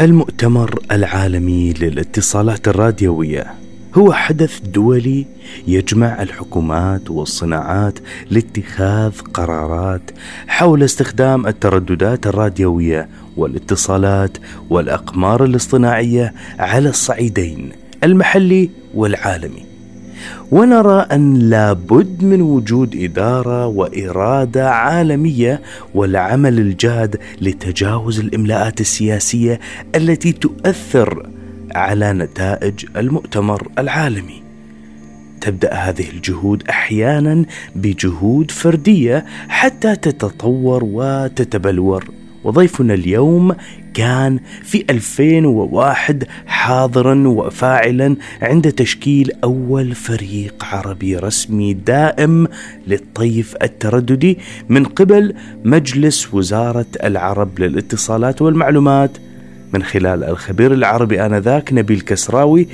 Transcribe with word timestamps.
المؤتمر 0.00 0.78
العالمي 0.92 1.72
للاتصالات 1.72 2.68
الراديوية. 2.68 3.54
هو 3.94 4.12
حدث 4.12 4.60
دولي 4.60 5.26
يجمع 5.66 6.22
الحكومات 6.22 7.10
والصناعات 7.10 7.98
لاتخاذ 8.30 9.12
قرارات 9.20 10.10
حول 10.46 10.82
استخدام 10.82 11.46
الترددات 11.46 12.26
الراديوية 12.26 13.08
والاتصالات 13.36 14.38
والأقمار 14.70 15.44
الاصطناعية 15.44 16.34
على 16.58 16.88
الصعيدين 16.88 17.72
المحلي 18.04 18.70
والعالمي. 18.94 19.73
ونرى 20.50 21.06
أن 21.12 21.34
لابد 21.34 22.24
من 22.24 22.42
وجود 22.42 22.96
إدارة 22.96 23.66
وإرادة 23.66 24.70
عالمية 24.70 25.60
والعمل 25.94 26.58
الجاد 26.58 27.16
لتجاوز 27.40 28.20
الإملاءات 28.20 28.80
السياسية 28.80 29.60
التي 29.94 30.32
تؤثر 30.32 31.28
على 31.74 32.12
نتائج 32.12 32.86
المؤتمر 32.96 33.68
العالمي. 33.78 34.42
تبدأ 35.40 35.72
هذه 35.72 36.10
الجهود 36.10 36.62
أحيانا 36.70 37.44
بجهود 37.76 38.50
فردية 38.50 39.24
حتى 39.48 39.96
تتطور 39.96 40.84
وتتبلور. 40.84 42.04
وضيفنا 42.44 42.94
اليوم 42.94 43.54
كان 43.94 44.40
في 44.62 44.84
2001 44.90 46.24
حاضرا 46.46 47.28
وفاعلا 47.28 48.16
عند 48.42 48.72
تشكيل 48.72 49.30
أول 49.44 49.94
فريق 49.94 50.64
عربي 50.64 51.16
رسمي 51.16 51.74
دائم 51.74 52.46
للطيف 52.86 53.56
الترددي 53.62 54.38
من 54.68 54.84
قبل 54.84 55.34
مجلس 55.64 56.34
وزارة 56.34 56.86
العرب 57.04 57.60
للاتصالات 57.60 58.42
والمعلومات. 58.42 59.10
من 59.72 59.82
خلال 59.82 60.24
الخبير 60.24 60.72
العربي 60.72 61.26
آنذاك 61.26 61.72
نبيل 61.72 62.00
كسراوي 62.00 62.68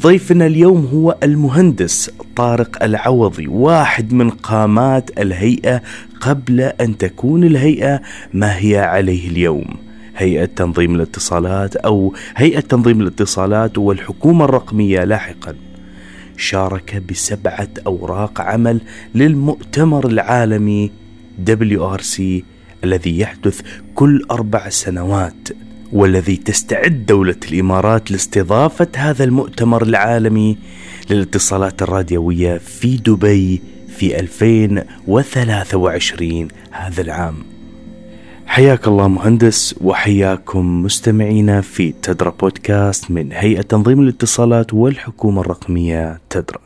ضيفنا 0.00 0.46
اليوم 0.46 0.86
هو 0.86 1.16
المهندس 1.22 2.10
طارق 2.36 2.82
العوضي 2.82 3.46
واحد 3.46 4.12
من 4.12 4.30
قامات 4.30 5.20
الهيئة 5.20 5.82
قبل 6.20 6.60
أن 6.60 6.98
تكون 6.98 7.44
الهيئة. 7.44 8.00
ما 8.32 8.58
هي 8.58 8.78
عليه 8.78 9.28
اليوم؟ 9.28 9.66
هيئة 10.16 10.44
تنظيم 10.44 10.94
الاتصالات 10.94 11.76
أو 11.76 12.14
هيئة 12.36 12.60
تنظيم 12.60 13.00
الاتصالات 13.00 13.78
والحكومة 13.78 14.44
الرقمية 14.44 15.04
لاحقا. 15.04 15.54
شارك 16.36 17.02
بسبعة 17.10 17.68
أوراق 17.86 18.40
عمل 18.40 18.80
للمؤتمر 19.14 20.06
العالمي 20.06 20.90
WRC 21.48 22.22
الذي 22.84 23.20
يحدث 23.20 23.60
كل 23.94 24.26
أربع 24.30 24.68
سنوات. 24.68 25.48
والذي 25.94 26.36
تستعد 26.36 27.06
دولة 27.06 27.36
الإمارات 27.52 28.10
لاستضافة 28.10 28.88
هذا 28.96 29.24
المؤتمر 29.24 29.82
العالمي 29.82 30.58
للاتصالات 31.10 31.82
الراديوية 31.82 32.58
في 32.58 32.96
دبي 32.96 33.62
في 33.88 34.20
2023 34.20 36.48
هذا 36.70 37.02
العام. 37.02 37.34
حياك 38.46 38.88
الله 38.88 39.08
مهندس 39.08 39.74
وحياكم 39.80 40.82
مستمعينا 40.82 41.60
في 41.60 41.94
تدرى 42.02 42.32
بودكاست 42.40 43.10
من 43.10 43.32
هيئة 43.32 43.62
تنظيم 43.62 44.00
الاتصالات 44.00 44.74
والحكومة 44.74 45.40
الرقمية 45.40 46.20
تدرى. 46.30 46.63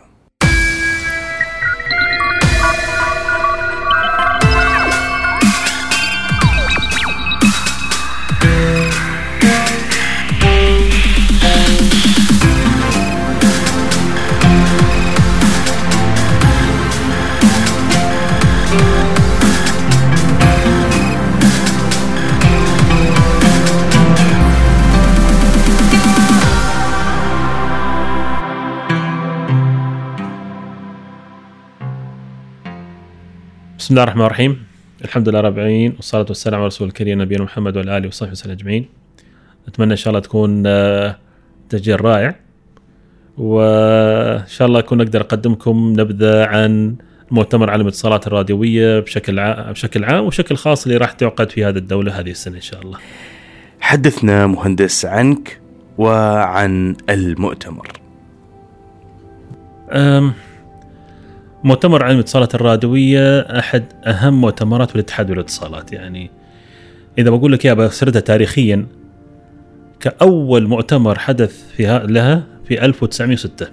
بسم 33.89 33.95
الله 33.95 34.03
الرحمن 34.03 34.25
الرحيم 34.25 34.65
الحمد 35.05 35.29
لله 35.29 35.41
رب 35.41 35.59
العالمين 35.59 35.93
والصلاة 35.97 36.27
والسلام 36.29 36.61
على 36.61 36.67
رسول 36.67 36.89
الكريم 36.89 37.23
نبينا 37.23 37.45
محمد 37.45 37.77
وعلى 37.77 37.97
آله 37.97 38.09
وصحبه 38.09 38.31
وسلم 38.31 38.53
أجمعين 38.53 38.89
أتمنى 39.69 39.93
إن 39.93 39.97
شاء 39.97 40.09
الله 40.09 40.21
تكون 40.21 40.63
آه، 40.67 41.19
تسجيل 41.69 42.05
رائع 42.05 42.35
وإن 43.39 44.47
شاء 44.47 44.69
الله 44.69 44.79
أكون 44.79 45.01
أقدر 45.01 45.21
أقدمكم 45.21 45.93
نبذة 45.97 46.45
عن 46.45 46.97
مؤتمر 47.31 47.71
عالم 47.71 47.83
الاتصالات 47.83 48.27
الراديوية 48.27 49.01
بشكل 49.01 49.39
عام 49.39 49.73
بشكل 49.73 50.05
عام 50.05 50.25
وبشكل 50.25 50.57
خاص 50.57 50.87
اللي 50.87 50.97
راح 50.97 51.13
تعقد 51.13 51.51
في 51.51 51.65
هذه 51.65 51.79
الدولة 51.79 52.21
هذه 52.21 52.31
السنة 52.31 52.57
إن 52.57 52.61
شاء 52.61 52.83
الله. 52.83 52.99
حدثنا 53.81 54.47
مهندس 54.47 55.07
عنك 55.07 55.61
وعن 55.99 56.97
المؤتمر. 57.11 57.93
أم 59.91 60.33
مؤتمر 61.65 62.05
علم 62.05 62.15
الاتصالات 62.15 62.55
الراديوية 62.55 63.41
أحد 63.41 63.85
أهم 64.07 64.41
مؤتمرات 64.41 64.95
الاتحاد 64.95 65.31
والاتصالات 65.31 65.93
يعني 65.93 66.31
إذا 67.19 67.31
بقول 67.31 67.53
لك 67.53 67.65
يا 67.65 67.75
بسردها 67.75 68.21
تاريخيا 68.21 68.87
كأول 70.01 70.67
مؤتمر 70.67 71.19
حدث 71.19 71.73
فيها 71.77 71.99
لها 71.99 72.47
في 72.65 72.85
1906 72.85 73.67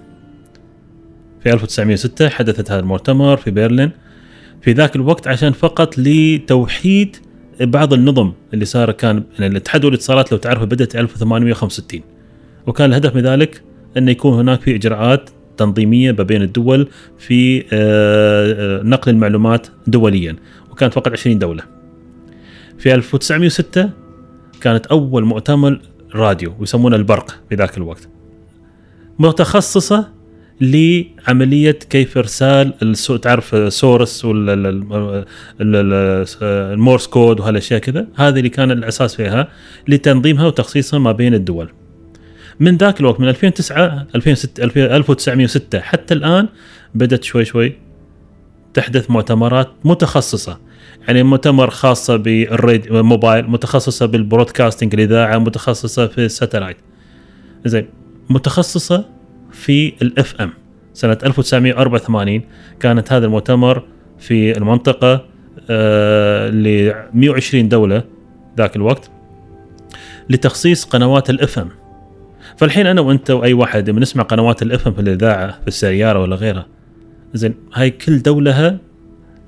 في 1.43 1.53
1906 1.53 2.29
حدثت 2.29 2.71
هذا 2.71 2.79
المؤتمر 2.79 3.37
في 3.37 3.51
برلين. 3.51 3.91
في 4.61 4.71
ذاك 4.71 4.95
الوقت 4.95 5.27
عشان 5.27 5.51
فقط 5.51 5.97
لتوحيد 5.97 7.17
بعض 7.61 7.93
النظم 7.93 8.31
اللي 8.53 8.65
صار 8.65 8.91
كان 8.91 9.23
الاتحاد 9.39 9.85
والاتصالات 9.85 10.31
لو 10.31 10.37
تعرفوا 10.37 10.65
بدأت 10.65 10.95
1865 10.95 12.01
وكان 12.67 12.89
الهدف 12.89 13.15
من 13.15 13.21
ذلك 13.21 13.61
انه 13.97 14.11
يكون 14.11 14.33
هناك 14.33 14.61
في 14.61 14.75
إجراءات 14.75 15.29
تنظيمية 15.57 16.11
ما 16.11 16.23
بين 16.23 16.41
الدول 16.41 16.87
في 17.17 17.59
آه، 17.59 17.63
آه، 17.73 18.83
نقل 18.83 19.11
المعلومات 19.11 19.67
دوليا 19.87 20.35
وكانت 20.71 20.93
فقط 20.93 21.11
20 21.11 21.39
دولة. 21.39 21.63
في 22.77 22.93
1906 22.93 23.89
كانت 24.61 24.85
أول 24.85 25.25
مؤتمر 25.25 25.81
راديو 26.15 26.53
ويسمونه 26.59 26.95
البرق 26.95 27.35
في 27.49 27.55
ذاك 27.55 27.77
الوقت. 27.77 28.09
متخصصة 29.19 30.07
لعملية 30.61 31.71
كيف 31.71 32.17
إرسال. 32.17 32.95
تعرف 33.21 33.73
Morse 33.73 34.25
وال 35.59 36.02
Morse 36.02 37.07
code 37.07 37.39
وهالأشياء 37.39 37.79
كذا 37.79 38.07
هذه 38.15 38.37
اللي 38.37 38.49
كان 38.49 38.71
الأساس 38.71 39.15
فيها 39.15 39.47
لتنظيمها 39.87 40.47
وتخصيصها 40.47 40.99
ما 40.99 41.11
بين 41.11 41.33
الدول. 41.33 41.69
من 42.59 42.77
ذاك 42.77 42.99
الوقت 42.99 43.19
من 43.19 43.29
2009 43.29 44.07
2006 44.15 44.63
1906 44.63 45.79
حتى 45.79 46.13
الآن 46.13 46.47
بدأت 46.95 47.23
شوي 47.23 47.45
شوي 47.45 47.73
تحدث 48.73 49.11
مؤتمرات 49.11 49.69
متخصصة. 49.83 50.59
يعني 51.07 51.23
مؤتمر 51.23 51.69
خاصة 51.69 52.15
بال 52.15 52.37
radio 52.37 52.91
mobile 52.91 53.49
متخصصة 53.49 54.05
بال 54.05 54.18
broadcasting 54.18 54.93
الإذاعة 54.93 55.37
متخصصة 55.37 56.07
في 56.07 56.25
ال 56.25 56.30
satellite. 56.30 56.77
زين 57.65 57.87
متخصصة 58.29 59.05
في 59.51 59.93
ال 60.01 60.41
FM. 60.41 60.53
سنة 60.93 61.17
1984 61.23 62.41
كانت 62.79 63.13
هذا 63.13 63.25
المؤتمر 63.25 63.83
في 64.19 64.57
المنطقة 64.57 65.25
آه 65.69 66.49
ل 66.49 66.93
120 67.13 67.69
دولة 67.69 68.03
ذاك 68.57 68.75
الوقت 68.75 69.09
لتخصيص 70.29 70.85
قنوات 70.85 71.29
الإف 71.29 71.59
إم. 71.59 71.69
فالحين 72.57 72.87
أنا 72.87 73.01
وأنت 73.01 73.31
وأي 73.31 73.53
واحد 73.53 73.89
بنسمع 73.89 74.23
قنوات 74.23 74.61
الاف 74.61 74.87
في 74.87 75.01
الاذاعه 75.01 75.51
في 75.61 75.67
السيارة 75.67 76.21
ولا 76.21 76.35
غيرها 76.35 76.67
زين 77.33 77.55
هاي 77.73 77.89
كل 77.89 78.21
دولها 78.21 78.77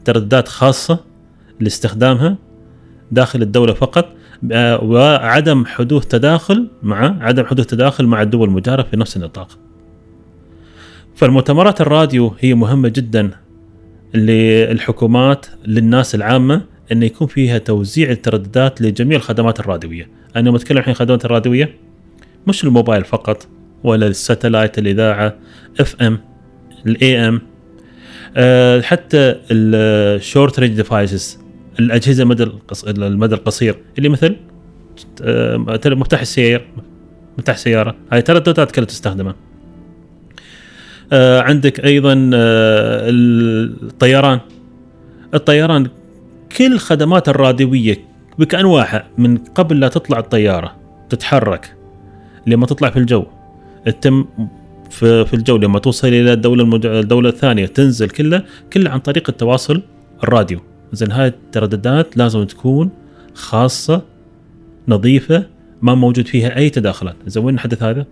ترددات 0.06 0.48
خاصة 0.48 1.00
لاستخدامها 1.60 2.38
داخل 3.12 3.42
الدولة 3.42 3.74
فقط 3.74 4.06
آه، 4.52 4.84
وعدم 4.84 5.66
حدوث 5.66 6.06
تداخل 6.06 6.68
مع 6.84 7.18
عدم 7.24 7.46
حدوث 7.46 7.66
تداخل 7.66 8.06
مع 8.06 8.22
الدول 8.22 8.50
المجاورة 8.50 8.82
في 8.82 8.98
نفس 8.98 9.18
النطاق. 9.18 9.58
فالمؤتمرات 11.16 11.82
الراديو 11.82 12.34
هي 12.40 12.54
مهمة 12.54 12.90
جدا 12.90 13.32
للحكومات 14.14 15.46
للناس 15.66 16.16
العامة 16.16 16.62
إن 16.92 17.04
يكون 17.04 17.28
فيها 17.28 17.58
توزيع 17.58 18.10
الترددات 18.10 18.82
لجميع 18.82 19.18
الخدمات 19.18 19.60
الراديوية. 19.60 20.10
أنا 20.36 20.52
بتكلم 20.52 20.78
الحين 20.78 20.92
الخدمات 20.92 21.26
الراديوية 21.26 21.87
مش 22.48 22.64
الموبايل 22.64 23.04
فقط 23.04 23.48
ولا 23.84 24.08
ال 24.08 24.15
satellite 24.15 24.78
الإذاعة 24.78 25.36
FM 25.80 26.20
ال 26.86 27.28
AM 27.28 27.42
حتى 28.82 29.36
ال 29.52 29.70
short 29.70 30.60
range 30.60 30.76
devices 30.76 31.40
الأجهزة 31.80 32.24
المدى 32.24 32.52
المدى 32.88 33.36
القصير 33.36 33.78
اللي 33.98 34.10
مثل 34.10 34.36
آه، 35.22 35.58
مفتاح 35.86 36.22
السير 36.22 36.68
مفتاح 37.38 37.56
السياره 37.56 37.96
هاي 38.12 38.22
ترددات 38.22 38.72
كلها 38.72 38.86
تستخدمها 38.86 39.36
آه، 41.14 41.42
عندك 41.42 41.86
أيضا 41.86 42.32
آه، 42.34 43.10
الطيران. 43.10 44.40
الطيران 45.34 45.88
كل 46.58 46.78
خدمات 46.78 47.30
الراديوية 47.30 47.98
بانواعها 48.40 49.08
من 49.18 49.38
قبل 49.38 49.80
لا 49.80 49.88
تطلع 49.88 50.20
الطيارة 50.20 50.76
تتحرك. 51.10 51.77
لما 52.48 52.66
تطلع 52.66 52.90
في 52.90 53.00
الجو. 53.00 53.26
تتم 53.86 54.26
في, 54.90 55.26
في 55.26 55.34
الجو 55.34 55.58
لما 55.58 55.80
توصل 55.80 56.08
إلى 56.08 56.34
الدولة 56.34 56.64
المج... 56.64 56.86
الدولة 56.86 57.30
الثانية 57.30 57.66
تنزل 57.66 58.10
كلها 58.10 58.46
كلها 58.74 58.92
عن 58.92 59.00
طريق 59.00 59.30
التواصل 59.30 59.82
الراديو. 60.24 60.60
زين 60.94 61.12
هاي 61.12 61.28
الترددات 61.28 62.18
لازم 62.18 62.44
تكون 62.44 62.90
خاصة 63.34 64.02
نظيفة 64.88 65.46
ما 65.82 65.96
موجود 65.96 66.28
فيها 66.28 66.58
أي 66.58 66.70
تداخلات. 66.70 67.16
زين 67.28 67.44
وين 67.44 67.56
نحدث 67.56 67.84
هذا؟ 67.84 68.06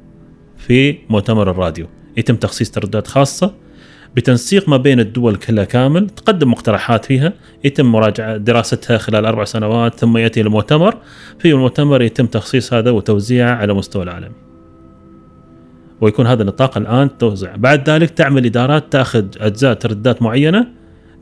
في 0.57 0.97
مؤتمر 1.09 1.51
الراديو. 1.51 1.87
يتم 2.17 2.35
تخصيص 2.35 2.71
ترددات 2.71 3.07
خاصة 3.07 3.53
بتنسيق 4.15 4.69
ما 4.69 4.77
بين 4.77 4.99
الدول 4.99 5.35
كلها 5.35 5.63
كامل 5.63 6.09
تقدم 6.09 6.51
مقترحات 6.51 7.05
فيها 7.05 7.33
يتم 7.63 7.85
مراجعة 7.85 8.37
دراستها 8.37 8.97
خلال 8.97 9.25
أربع 9.25 9.43
سنوات 9.43 9.99
ثم 9.99 10.17
يأتي 10.17 10.41
المؤتمر. 10.41 10.97
في 11.39 11.51
المؤتمر 11.51 12.01
يتم 12.01 12.25
تخصيص 12.25 12.73
هذا 12.73 12.91
وتوزيعه 12.91 13.55
على 13.55 13.73
مستوى 13.73 14.03
العالم. 14.03 14.31
ويكون 16.01 16.27
هذا 16.27 16.41
النطاق 16.41 16.77
الآن 16.77 17.17
توزع. 17.17 17.55
بعد 17.55 17.89
ذلك 17.89 18.09
تعمل 18.09 18.45
إدارات 18.45 18.91
تأخذ 18.91 19.25
أجزاء 19.39 19.73
ترددات 19.73 20.21
معينة 20.21 20.67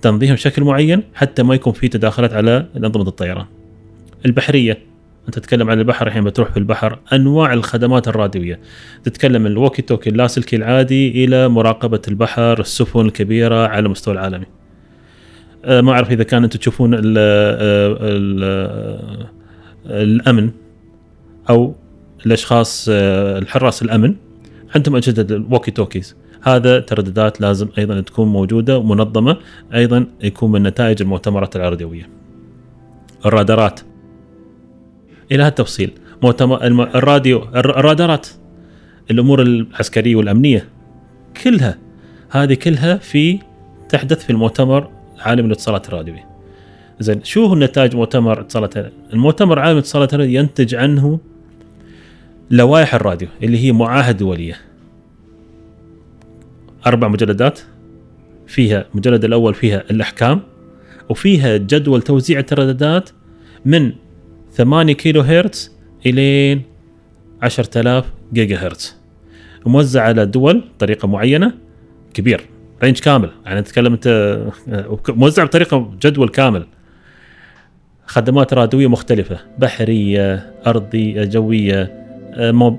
تنظيمها 0.01 0.33
بشكل 0.33 0.63
معين 0.63 1.03
حتى 1.13 1.43
ما 1.43 1.55
يكون 1.55 1.73
في 1.73 1.87
تداخلات 1.87 2.33
على 2.33 2.65
أنظمة 2.77 3.07
الطيران. 3.07 3.45
البحرية. 4.25 4.92
أنت 5.27 5.39
تتكلم 5.39 5.69
عن 5.69 5.79
البحر 5.79 6.07
الحين 6.07 6.23
بتروح 6.23 6.51
في 6.51 6.57
البحر. 6.57 6.99
أنواع 7.13 7.53
الخدمات 7.53 8.07
الراديوية. 8.07 8.59
تتكلم 9.03 9.41
من 9.41 9.51
ال 9.51 9.56
walkie 9.56 9.81
talkie 9.81 10.09
اللاسلكي 10.09 10.55
العادي 10.55 11.25
إلى 11.25 11.49
مراقبة 11.49 12.01
البحر 12.07 12.59
السفن 12.59 12.99
الكبيرة 12.99 13.67
على 13.67 13.85
المستوى 13.85 14.13
العالمي. 14.13 14.45
أه 15.65 15.81
ما 15.81 15.91
أعرف 15.91 16.11
إذا 16.11 16.23
كان 16.23 16.43
أنتم 16.43 16.59
تشوفون 16.59 16.93
ال 16.93 16.99
ال 16.99 18.43
ال 18.43 19.27
الأمن 19.85 20.49
أو 21.49 21.75
الأشخاص 22.25 22.87
أه، 22.91 23.37
الحراس 23.37 23.81
الأمن. 23.81 24.15
عندهم 24.75 24.95
أجهزة 24.95 25.27
ال 25.31 25.37
walkie 25.37 25.71
talkies 25.71 26.15
هذا 26.41 26.79
ترددات 26.79 27.41
لازم 27.41 27.67
أيضا 27.77 28.01
تكون 28.01 28.27
موجودة 28.27 28.77
ومنظمة 28.77 29.37
أيضا 29.73 30.05
يكون 30.23 30.51
من 30.51 30.63
نتائج 30.63 31.01
المؤتمرات 31.01 31.55
الراديويه 31.55 32.09
الرادارات. 33.25 33.79
إلى 35.33 35.43
هالتفصيل 35.43 35.91
مؤتمر 36.23 36.65
الراديو 36.67 37.43
الرادارات 37.55 38.27
الأمور 39.11 39.41
العسكرية 39.41 40.15
والأمنية 40.15 40.69
كلها 41.43 41.77
هذه 42.29 42.53
كلها 42.53 42.97
في 42.97 43.39
تحدث 43.89 44.23
في 44.23 44.29
المؤتمر 44.29 44.89
العالمي 45.15 45.47
للاتصالات 45.47 45.87
الراديوية. 45.87 46.25
زين 46.99 47.23
شو 47.23 47.45
هو 47.45 47.55
نتائج 47.55 47.95
مؤتمر 47.95 48.41
اتصالات 48.41 48.73
المؤتمر 49.13 49.53
العالمي 49.53 49.73
للاتصالات 49.73 50.13
الراديوية 50.13 50.39
ينتج 50.39 50.75
عنه 50.75 51.19
لوائح 52.51 52.95
الراديو 52.95 53.27
اللي 53.43 53.57
هي 53.65 53.71
معاهده 53.71 54.17
دولية. 54.17 54.57
أربع 56.87 57.07
مجلدات 57.07 57.59
فيها 58.47 58.85
المجلد 58.91 59.25
الأول 59.25 59.53
فيها 59.53 59.83
الأحكام 59.91 60.41
وفيها 61.09 61.57
جدول 61.57 62.01
توزيع 62.01 62.39
الترددات 62.39 63.09
من 63.65 63.91
8 64.55 64.93
كيلو 64.93 65.21
هرتز 65.21 65.71
إلين 66.05 66.61
10000 67.41 68.05
جيجا 68.33 68.57
هرتز 68.57 68.95
موزع 69.65 70.01
على 70.01 70.25
دول 70.25 70.63
بطريقة 70.77 71.07
معينة 71.07 71.53
كبير 72.13 72.41
range 72.83 72.99
كامل. 72.99 73.29
يعني 73.45 73.59
نتكلم 73.59 73.93
أنت 73.93 74.39
موزع 75.09 75.43
بطريقة 75.43 75.91
جدول 76.01 76.29
كامل. 76.29 76.65
خدمات 78.05 78.53
راديوية 78.53 78.87
مختلفة 78.87 79.39
بحرية 79.57 80.53
أرضية 80.67 81.23
جوية 81.23 82.03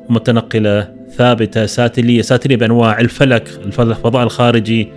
متنقلة 0.08 0.94
ثابتة 1.16 1.66
satellite 1.66 2.22
satellite 2.22 2.56
بأنواع 2.56 3.00
الفلك 3.00 3.48
الفضاء 3.66 4.22
الخارجي 4.22 4.88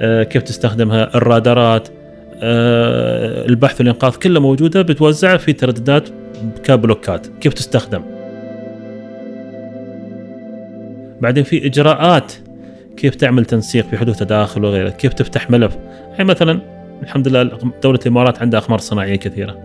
كيف 0.00 0.42
تستخدمها 0.42 1.16
الرادارات. 1.16 1.88
آه، 1.88 1.97
البحث 2.42 3.80
والانقاذ 3.80 4.16
كلها 4.16 4.40
موجودة 4.40 4.82
بتوزعها 4.82 5.36
في 5.36 5.52
ترددات 5.52 6.08
كبلوكات 6.64 7.26
كيف 7.26 7.54
تستخدم؟ 7.54 8.02
بعدين 11.20 11.44
في 11.44 11.66
إجراءات. 11.66 12.32
كيف 12.96 13.14
تعمل 13.14 13.44
تنسيق 13.44 13.86
في 13.86 13.98
حدوث 13.98 14.18
تداخل 14.18 14.64
وغيره؟ 14.64 14.88
كيف 14.88 15.12
تفتح 15.12 15.50
ملف؟ 15.50 15.76
يعني 16.10 16.24
مثلا 16.24 16.60
الحمد 17.02 17.28
لله 17.28 17.50
دولة 17.82 17.98
الإمارات 18.02 18.42
عندها 18.42 18.60
أقمار 18.60 18.78
صناعية 18.78 19.16
كثيرة. 19.16 19.58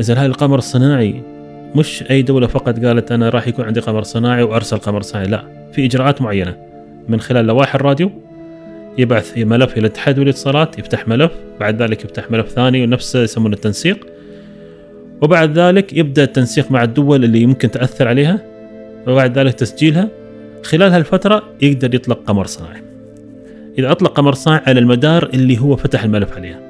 اذا 0.00 0.20
هاي 0.20 0.26
القمر 0.26 0.58
الصناعي 0.58 1.22
مش 1.76 2.04
أي 2.10 2.22
دولة 2.22 2.46
فقط 2.46 2.84
قالت 2.84 3.12
أنا 3.12 3.28
راح 3.28 3.48
يكون 3.48 3.64
عندي 3.64 3.80
قمر 3.80 4.02
صناعي 4.02 4.42
وأرسل 4.42 4.76
قمر 4.76 5.02
صناعي 5.02 5.26
لا. 5.26 5.44
في 5.72 5.84
إجراءات 5.84 6.22
معينة 6.22 6.56
من 7.08 7.20
خلال 7.20 7.46
لوائح 7.46 7.74
الراديو 7.74 8.10
يبعث 8.98 9.38
ملف 9.38 9.72
إلى 9.72 9.80
الاتحاد 9.80 10.18
والاتصالات 10.18 10.78
يفتح 10.78 11.08
ملف 11.08 11.32
بعد 11.60 11.82
ذلك 11.82 12.04
يفتح 12.04 12.30
ملف 12.30 12.48
ثاني 12.48 12.84
ونفسه 12.84 13.22
يسمونه 13.22 13.54
التنسيق. 13.54 14.06
وبعد 15.22 15.58
ذلك 15.58 15.92
يبدأ 15.92 16.24
التنسيق 16.24 16.70
مع 16.70 16.82
الدول 16.82 17.24
اللي 17.24 17.40
يمكن 17.40 17.70
تأثر 17.70 18.08
عليها 18.08 18.40
وبعد 19.06 19.38
ذلك 19.38 19.54
تسجيلها. 19.54 20.08
خلال 20.62 20.92
هالفترة 20.92 21.42
يقدر 21.62 21.94
يطلق 21.94 22.24
قمر 22.26 22.46
صناعي. 22.46 22.82
إذا 23.78 23.90
أطلق 23.90 24.12
قمر 24.12 24.34
صناعي 24.34 24.62
على 24.66 24.80
المدار 24.80 25.30
اللي 25.34 25.58
هو 25.58 25.76
فتح 25.76 26.04
الملف 26.04 26.36
عليها. 26.36 26.60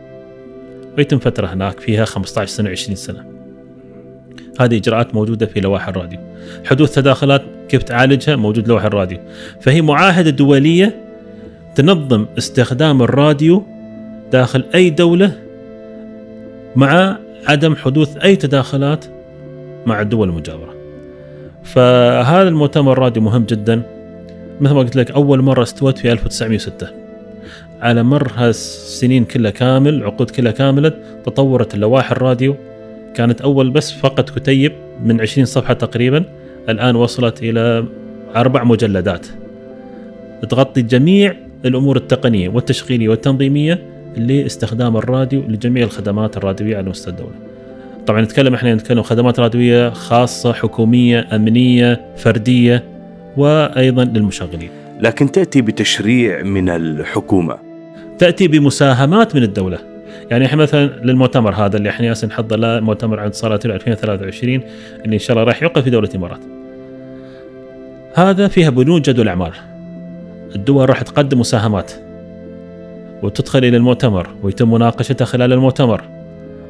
ويتم 0.99 1.19
فترة 1.19 1.47
هناك 1.47 1.81
فيها 1.81 2.05
15 2.05 2.51
سنة 2.51 2.71
20 2.71 2.97
سنة. 2.97 3.25
هذه 4.61 4.77
إجراءات 4.77 5.15
موجودة 5.15 5.47
في 5.47 5.61
لوائح 5.61 5.89
الراديو. 5.89 6.19
حدوث 6.65 6.95
تداخلات 6.95 7.43
كيف 7.69 7.83
تعالجها؟ 7.83 8.37
موجود 8.37 8.69
لوائح 8.69 8.85
الراديو. 8.85 9.19
فهي 9.61 9.83
معاهدة 9.83 10.31
دولية 10.31 11.04
تنظم 11.75 12.27
استخدام 12.39 13.03
الراديو 13.03 13.63
داخل 14.33 14.65
أي 14.75 14.91
دولة 14.91 15.33
مع 16.77 17.19
عدم 17.47 17.77
حدوث 17.77 18.17
أي 18.17 18.37
تداخلات 18.37 19.05
مع 19.87 20.01
الدول 20.01 20.29
المجاورة. 20.29 20.75
فهذا 21.65 22.49
المؤتمر 22.49 22.93
الراديو 22.93 23.23
مهم 23.23 23.45
جدا. 23.45 23.83
مثل 24.61 24.75
ما 24.75 24.81
قلت 24.81 24.97
لك 24.97 25.11
أول 25.11 25.43
مرة 25.43 25.63
استوت 25.63 25.99
في 25.99 26.13
1906 26.13 26.89
على 27.81 28.03
مر 28.03 28.31
هالسنين 28.37 29.25
كلها 29.25 29.51
كامل 29.51 30.05
عقود 30.05 30.31
كلها 30.31 30.53
كاملة 30.53 30.93
تطورت 31.25 31.75
اللوائح 31.75 32.11
الراديو. 32.11 32.57
كانت 33.15 33.41
أول 33.41 33.71
بس 33.71 33.93
فقط 33.93 34.31
كتيب 34.31 34.73
من 35.05 35.21
20 35.21 35.45
صفحة 35.45 35.75
تقريبا. 35.75 36.25
الآن 36.69 36.97
وصلت 36.97 37.43
إلى 37.43 37.85
أربع 38.37 38.65
مجلدات. 38.65 39.27
تغطي 40.49 40.83
جميع 40.83 41.35
الأمور 41.65 41.97
التقنية 41.97 42.49
والتشغيلية 42.49 43.09
والتنظيمية 43.09 43.79
لاستخدام 44.17 44.97
الراديو 44.97 45.43
لجميع 45.49 45.85
الخدمات 45.85 46.37
الراديوية 46.37 46.77
على 46.77 46.91
مستوى 46.91 47.13
الدولة. 47.13 47.35
طبعا 48.07 48.21
نتكلم 48.21 48.55
إحنا 48.55 48.75
نتكلم 48.75 49.03
خدمات 49.03 49.41
راديوية 49.41 49.91
خاصة 49.91 50.53
حكومية 50.53 51.29
أمنية 51.33 52.01
فردية 52.17 52.85
وأيضا 53.37 54.05
للمشغلين. 54.05 54.71
لكن 55.01 55.33
تأتي 55.33 55.63
بتشريع 55.63 56.43
من 56.43 56.69
الحكومة. 56.69 57.59
تأتي 58.19 58.49
بمساهمات 58.49 59.37
من 59.37 59.43
الدولة. 59.43 59.79
يعني 60.31 60.47
إحنا 60.47 60.63
مثلا 60.63 60.87
للمؤتمر 60.87 61.55
هذا 61.55 61.77
اللي 61.77 61.89
إحنا 61.89 62.15
نحضر 62.25 62.57
له 62.57 62.81
مؤتمر 62.81 63.21
عن 63.21 63.27
اتصالات 63.27 63.67
2023 63.67 64.61
اللي 65.05 65.15
إن 65.15 65.19
شاء 65.19 65.37
الله 65.37 65.49
راح 65.49 65.63
يوقف 65.63 65.83
في 65.83 65.91
دولة 65.91 66.09
الامارات. 66.09 66.41
هذا 68.15 68.49
فيها 68.49 68.71
بنود 68.71 69.03
جدول 69.03 69.29
اعمال. 69.29 69.74
الدول 70.55 70.89
راح 70.89 71.03
تقدم 71.03 71.41
مساهمات 71.41 71.93
وتدخل 73.23 73.59
إلى 73.59 73.77
المؤتمر 73.77 74.29
ويتم 74.43 74.71
مناقشتها 74.71 75.25
خلال 75.25 75.53
المؤتمر. 75.53 76.05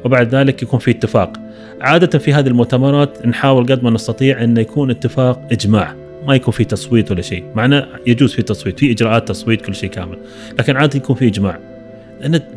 وبعد 0.05 0.35
ذلك 0.35 0.63
يكون 0.63 0.79
في 0.79 0.91
اتفاق. 0.91 1.33
عادة 1.81 2.19
في 2.19 2.33
هذه 2.33 2.47
المؤتمرات 2.47 3.25
نحاول 3.25 3.65
قد 3.65 3.83
ما 3.83 3.89
نستطيع 3.89 4.43
أن 4.43 4.57
يكون 4.57 4.91
اتفاق 4.91 5.47
إجماع. 5.51 5.95
ما 6.27 6.35
يكون 6.35 6.53
في 6.53 6.63
تصويت 6.63 7.11
ولا 7.11 7.21
شيء. 7.21 7.43
معنا 7.55 7.87
يجوز 8.07 8.33
في 8.33 8.41
تصويت 8.41 8.79
في 8.79 8.91
إجراءات 8.91 9.27
تصويت 9.27 9.61
كل 9.61 9.75
شيء 9.75 9.89
كامل. 9.89 10.17
لكن 10.59 10.77
عادة 10.77 10.97
يكون 10.97 11.15
في 11.15 11.27
إجماع. 11.27 11.59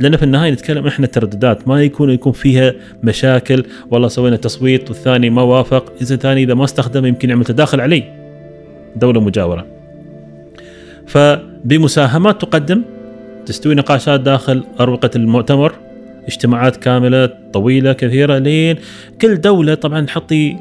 لأن 0.00 0.16
في 0.16 0.22
النهاية 0.22 0.50
نتكلم 0.50 0.86
إحنا 0.86 1.06
الترددات. 1.06 1.68
ما 1.68 1.82
يكون 1.82 2.10
يكون 2.10 2.32
فيها 2.32 2.74
مشاكل 3.02 3.64
والله 3.90 4.08
سوينا 4.08 4.36
تصويت 4.36 4.90
والثاني 4.90 5.30
ما 5.30 5.42
وافق. 5.42 5.92
إذا 6.02 6.14
الثاني 6.14 6.42
إذا 6.42 6.54
ما 6.54 6.64
استخدم 6.64 7.06
يمكن 7.06 7.30
يعمل 7.30 7.44
تداخل 7.44 7.80
عليه 7.80 8.14
دولة 8.96 9.20
مجاورة. 9.20 9.77
فبمساهمات 11.08 12.40
تقدم 12.40 12.82
تستوي 13.46 13.74
نقاشات 13.74 14.20
داخل 14.20 14.64
أروقة 14.80 15.10
المؤتمر 15.16 15.72
اجتماعات 16.26 16.76
كاملة 16.76 17.30
طويلة 17.52 17.92
كثيرة 17.92 18.38
لين 18.38 18.76
كل 19.20 19.40
دولة 19.40 19.74
طبعا 19.74 20.06
تحطي 20.06 20.56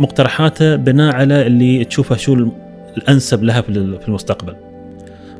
مقترحاتها 0.00 0.76
بناء 0.76 1.14
على 1.14 1.46
اللي 1.46 1.84
تشوفه 1.84 2.16
شو 2.16 2.48
الأنسب 2.96 3.42
لها 3.42 3.60
في 3.60 4.08
المستقبل. 4.08 4.54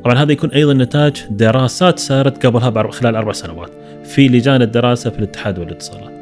طبعا 0.04 0.22
هذا 0.22 0.32
يكون 0.32 0.50
أيضا 0.50 0.74
نتاج 0.74 1.24
دراسات 1.30 1.98
صارت 1.98 2.46
قبلها 2.46 2.90
خلال 2.90 3.16
أربع 3.16 3.32
سنوات 3.32 3.70
في 4.04 4.28
لجان 4.28 4.62
الدراسة 4.62 5.10
في 5.10 5.18
الاتحاد 5.18 5.58
والاتصالات. 5.58 6.14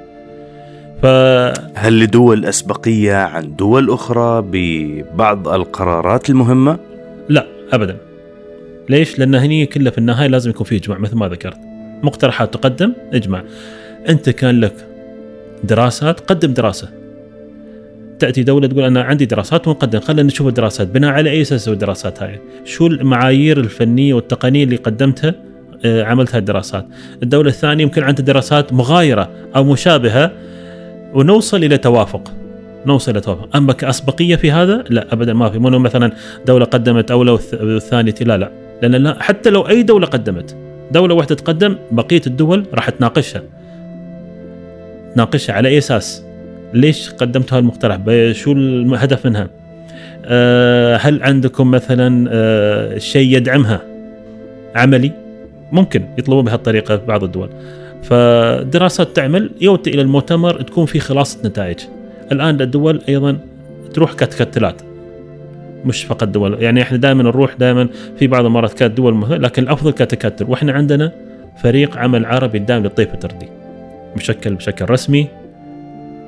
ف 1.03 1.07
هل 1.75 2.01
لدول 2.01 2.45
أسبقية 2.45 3.15
عن 3.15 3.57
دول 3.57 3.91
أخرى 3.91 4.45
ببعض 4.53 5.49
القرارات 5.49 6.31
المهمة؟ 6.31 6.79
لا 7.29 7.47
ابدا. 7.73 8.12
ليش؟ 8.89 9.19
لأن 9.19 9.35
هني 9.35 9.67
كله 9.67 9.91
في 9.91 9.99
النهاية 9.99 10.29
لازم 10.29 10.51
يكون 10.51 10.67
في 10.67 10.77
إجماع 10.77 10.99
مثل 10.99 11.17
ما 11.17 11.29
ذكرت. 11.29 11.59
مقترحات 12.03 12.55
تقدم 12.55 12.93
اجمع. 13.13 13.43
أنت 14.09 14.31
كان 14.31 14.61
لك 14.61 14.75
دراسات 15.65 16.21
قدم 16.21 16.53
دراسة. 16.53 16.89
تأتي 18.19 18.43
دولة 18.43 18.67
تقول 18.67 18.85
أنا 18.85 19.03
عندي 19.03 19.25
دراسات 19.25 19.69
ونقدم 19.69 20.01
خلينا 20.01 20.23
نشوف 20.23 20.47
الدراسات. 20.47 20.89
بناء 20.89 21.11
على 21.11 21.31
أي 21.31 21.43
أساس 21.43 21.69
الدراسات 21.69 22.23
هاي؟ 22.23 22.41
شو 22.65 22.87
المعايير 22.87 23.61
الفنية 23.61 24.15
والتقنية 24.15 24.65
اللي 24.65 24.77
قدمتها 24.77 25.35
آه، 25.85 26.03
عملتها 26.03 26.39
الدراسات 26.39 26.87
الدولة 27.23 27.49
الثانية 27.49 27.83
يمكن 27.83 28.03
عندها 28.03 28.25
دراسات 28.25 28.73
مغايرة 28.73 29.31
أو 29.57 29.65
مشابهة. 29.65 30.33
ونوصل 31.15 31.65
إلى 31.65 31.79
توافق. 31.79 32.33
نوصل 32.87 33.13
إلى 33.13 33.21
توافق. 33.21 33.57
أما 33.57 33.73
كأسبقية 33.73 34.37
في 34.37 34.53
هذا؟ 34.53 34.85
لا 34.91 35.13
ابدا 35.13 35.33
ما 35.33 35.51
في. 35.51 35.59
مو 35.59 35.79
مثلا 35.79 36.13
دولة 36.47 36.65
قدمت 36.65 37.11
اولى 37.11 37.31
والثانيه 37.31 38.15
لا 38.21 38.39
لا. 38.39 38.62
لأن 38.83 38.95
لا 38.95 39.23
حتى 39.23 39.51
لو 39.51 39.69
أي 39.69 39.83
دولة 39.83 40.07
قدمت 40.07 40.57
دولة 40.91 41.15
واحدة 41.15 41.35
تقدم 41.35 41.77
بقية 41.91 42.21
الدول 42.27 42.67
راح 42.75 42.91
تناقشها. 42.91 43.43
تناقشها 45.15 45.53
على 45.53 45.69
أي 45.69 45.79
أساس؟ 45.79 46.25
ليش 46.75 47.11
قدمتوا 47.11 47.59
هالمقترح 47.59 47.99
شو 48.33 48.53
الهدف 48.53 49.27
منها؟ 49.27 49.49
أه 50.25 50.97
هل 50.97 51.23
عندكم 51.23 51.71
مثلا 51.71 52.29
أه 52.33 52.99
شيء 52.99 53.37
يدعمها؟ 53.37 53.81
عملي؟ 54.75 55.13
ممكن 55.73 56.05
يطلبون 56.19 56.45
بهالطريقة 56.45 56.97
في 56.97 57.07
بعض 57.07 57.25
الدول. 57.25 57.49
فدراسات 58.03 59.17
تعمل 59.17 59.51
يوتي 59.61 59.91
إلى 59.91 60.03
المؤتمر 60.03 60.63
تكون 60.63 60.87
في 60.87 61.01
خلاصة 61.01 61.39
نتائج. 61.49 61.79
الآن 62.33 62.61
الدول 62.61 63.01
أيضا 63.09 63.39
تروح 63.95 64.13
كتكتلات. 64.13 64.83
مش 65.85 66.05
فقط 66.05 66.29
دول. 66.29 66.63
يعني 66.63 66.83
إحنا 66.83 66.99
دائما 66.99 67.23
نروح 67.23 67.55
دائما 67.55 67.89
في 68.19 68.27
بعض 68.27 68.45
المرات 68.45 68.73
كانت 68.73 68.97
دول 68.97 69.15
مهمة 69.15 69.37
لكن 69.37 69.63
الأفضل 69.63 69.91
كتكتل. 69.93 70.45
وإحنا 70.49 70.73
عندنا 70.73 71.13
فريق 71.63 71.97
عمل 71.97 72.27
عربي 72.27 72.59
دائم 72.59 72.83
للطيف 72.83 73.15
التردي 73.15 73.49
مشكل 74.17 74.55
بشكل 74.55 74.91
رسمي 74.91 75.27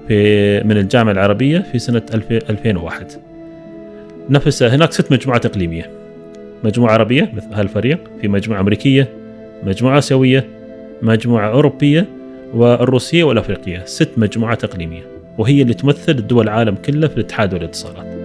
في 0.09 0.61
من 0.65 0.77
الجامعة 0.77 1.13
العربية 1.13 1.59
في 1.73 1.79
سنة 1.79 2.03
2001 2.51 3.07
نفس 4.31 4.63
هناك 4.63 4.93
ست 4.93 5.13
مجموعات 5.13 5.47
إقليمية. 5.47 5.91
مجموعة 6.65 6.93
عربية 6.93 7.33
مثل 7.37 7.55
هالفريق 7.55 7.99
في 8.21 8.29
مجموعة 8.29 8.61
أمريكية 8.61 9.09
مجموعة 9.63 9.99
آسيوية 9.99 10.45
مجموعة 11.03 11.49
أوروبية 11.49 12.07
والروسية 12.55 13.25
والأفريقية. 13.25 13.83
ست 13.85 14.11
مجموعات 14.17 14.65
إقليمية 14.65 15.03
وهي 15.39 15.63
اللي 15.63 15.75
تمثل 15.75 16.13
الدول 16.13 16.45
العالم 16.45 16.75
كله 16.75 17.09
في 17.09 17.17
الاتحاد 17.17 17.55
والإتصالات. 17.55 18.24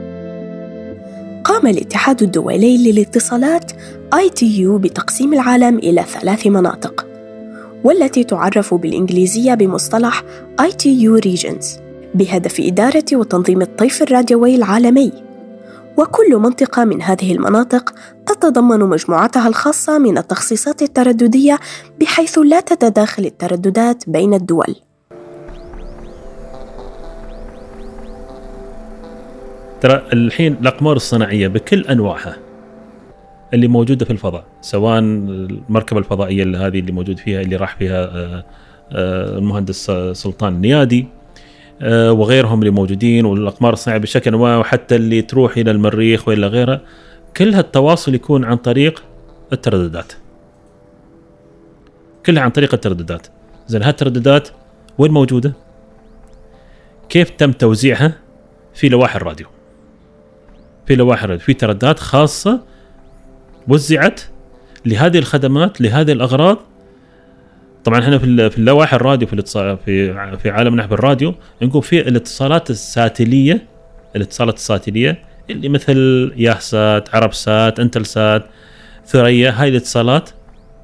قام 1.60 1.68
الاتحاد 1.68 2.22
الدولي 2.22 2.92
للاتصالات 2.92 3.72
ITU 4.16 4.68
بتقسيم 4.68 5.34
العالم 5.34 5.78
إلى 5.78 6.04
ثلاث 6.04 6.48
مناطق 6.48 7.08
والتي 7.84 8.24
تعرف 8.24 8.74
بالإنجليزية 8.74 9.54
بمصطلح 9.54 10.24
ITU 10.62 11.22
Regions 11.26 11.66
بهدف 12.16 12.60
إدارة 12.60 13.06
وتنظيم 13.14 13.62
الطيف 13.62 14.02
الراديوي 14.02 14.56
العالمي. 14.56 15.12
وكل 15.98 16.38
منطقة 16.38 16.86
من 16.86 17.02
هذه 17.02 17.32
المناطق 17.32 17.94
تتضمن 18.26 18.80
مجموعتها 18.80 19.48
الخاصة 19.48 19.98
من 19.98 20.18
التخصيصات 20.18 20.82
الترددية 20.82 21.60
بحيث 22.02 22.38
لا 22.38 22.60
تتداخل 22.60 23.26
الترددات 23.26 24.10
بين 24.10 24.34
الدول. 24.34 24.76
ترى 29.82 30.04
الحين 30.14 30.54
الأقمار 30.62 30.96
الصناعية 30.96 31.48
بكل 31.48 31.88
أنواعها 31.88 32.38
اللي 33.54 33.68
موجودة 33.68 34.06
في 34.06 34.12
الفضاء 34.12 34.44
سواء 34.62 35.00
المركبة 35.00 36.00
الفضائية 36.00 36.44
اللي 36.44 36.58
هذه 36.58 36.80
اللي 36.80 36.92
موجود 36.92 37.20
فيها 37.20 37.42
اللي 37.42 37.56
راح 37.56 37.76
فيها 37.76 38.04
آه، 38.04 38.46
آه، 38.92 39.38
المهندس 39.38 39.92
سلطان 40.12 40.54
النيادي 40.54 41.08
آه، 41.82 42.12
وغيرهم 42.12 42.60
اللي 42.60 42.70
موجودين 42.70 43.26
والأقمار 43.26 43.74
الصناعية 43.74 44.02
بشكل 44.02 44.36
ما 44.36 44.58
وحتى 44.58 44.96
اللي 44.96 45.22
تروح 45.22 45.58
إلى 45.58 45.72
المريخ 45.72 46.28
وإلى 46.28 46.48
غيرها 46.48 46.82
كل 47.38 47.54
هالتواصل 47.54 48.16
يكون 48.16 48.44
عن 48.44 48.58
طريق 48.58 49.04
الترددات. 49.54 50.14
كلها 52.26 52.44
عن 52.44 52.50
طريق 52.50 52.74
الترددات. 52.74 53.28
زين 53.68 53.84
هالترددات 53.84 54.50
وين 54.98 55.12
موجودة؟ 55.12 55.54
كيف 57.10 57.30
تم 57.30 57.52
توزيعها؟ 57.52 58.14
في 58.74 58.90
لوائح 58.90 59.16
الراديو. 59.16 59.48
في 60.90 60.96
لوائح 60.96 61.24
الراديو 61.24 61.46
في 61.46 61.54
ترددات 61.54 62.00
خاصة 62.00 62.62
وزعت 63.68 64.22
لهذه 64.86 65.18
الخدمات 65.18 65.82
لهذه 65.82 66.12
الأغراض. 66.12 66.58
طبعا 67.84 68.00
إحنا 68.00 68.18
في 68.18 68.58
اللوائح 68.58 68.94
الراديو 68.94 69.28
في 69.28 69.36
في 69.86 70.38
في 70.38 70.50
عالم 70.50 70.76
نحو 70.76 70.94
الراديو 70.94 71.36
نقول 71.62 71.84
في 71.84 72.00
الاتصالات 72.08 72.70
الساتليه 72.70 73.68
الاتصالات 74.16 74.56
الساتليه 74.56 75.24
اللي 75.50 75.70
مثل 75.70 76.32
ياهسات 76.36 77.16
عرب 77.16 77.34
سات 77.34 77.80
انتل 77.80 78.06
سات 78.06 78.46
ثريا 79.06 79.52
هاي 79.52 79.70
الاتصالات 79.70 80.30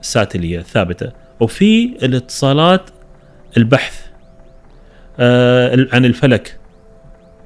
الساتليه 0.02 0.60
ثابتة. 0.60 1.12
وفي 1.40 1.86
الاتصالات 2.04 2.90
البحث 3.58 4.06
آه 5.20 5.88
عن 5.94 6.06
الفلك. 6.06 6.58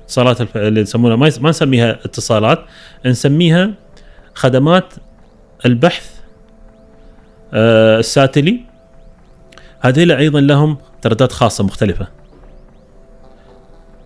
اتصالات 0.09 0.41
الف... 0.41 0.57
اللي 0.57 0.81
يسمونها 0.81 1.15
ما, 1.15 1.31
ما 1.41 1.49
نسميها 1.49 1.91
اتصالات 1.91 2.59
نسميها 3.05 3.73
خدمات 4.33 4.93
البحث 5.65 6.19
آه، 7.53 7.99
الساتلي. 7.99 8.59
هذيلا 9.79 10.17
أيضا 10.17 10.41
لهم 10.41 10.77
ترددات 11.01 11.31
خاصة 11.31 11.63
مختلفة. 11.63 12.07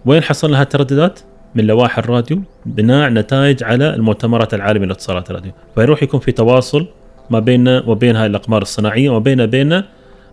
وين 0.05 0.23
حصل 0.23 0.51
لها 0.51 0.61
الترددات؟ 0.61 1.19
من 1.55 1.67
لوائح 1.67 1.97
الراديو 1.97 2.41
بناء 2.65 3.09
نتائج 3.09 3.63
على 3.63 3.95
المؤتمرات 3.95 4.53
العالمية 4.53 4.85
للاتصالات 4.85 5.29
الراديو. 5.29 5.51
فيروح 5.75 6.03
يكون 6.03 6.19
في 6.19 6.31
تواصل 6.31 6.87
ما 7.29 7.39
بيننا 7.39 7.83
وبين 7.87 8.15
هاي 8.15 8.25
الأقمار 8.25 8.61
الصناعية 8.61 9.09
وبين 9.09 9.45
بين 9.45 9.83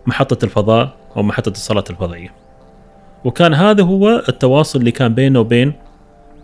محطة 0.05 0.45
الفضاء 0.45 0.97
أو 1.17 1.23
محطة 1.23 1.49
الاتصالات 1.49 1.89
الفضائية. 1.89 2.40
وكان 3.23 3.53
هذا 3.53 3.83
هو 3.83 4.23
التواصل 4.29 4.79
اللي 4.79 4.91
كان 4.91 5.13
بينه 5.13 5.39
وبين 5.39 5.73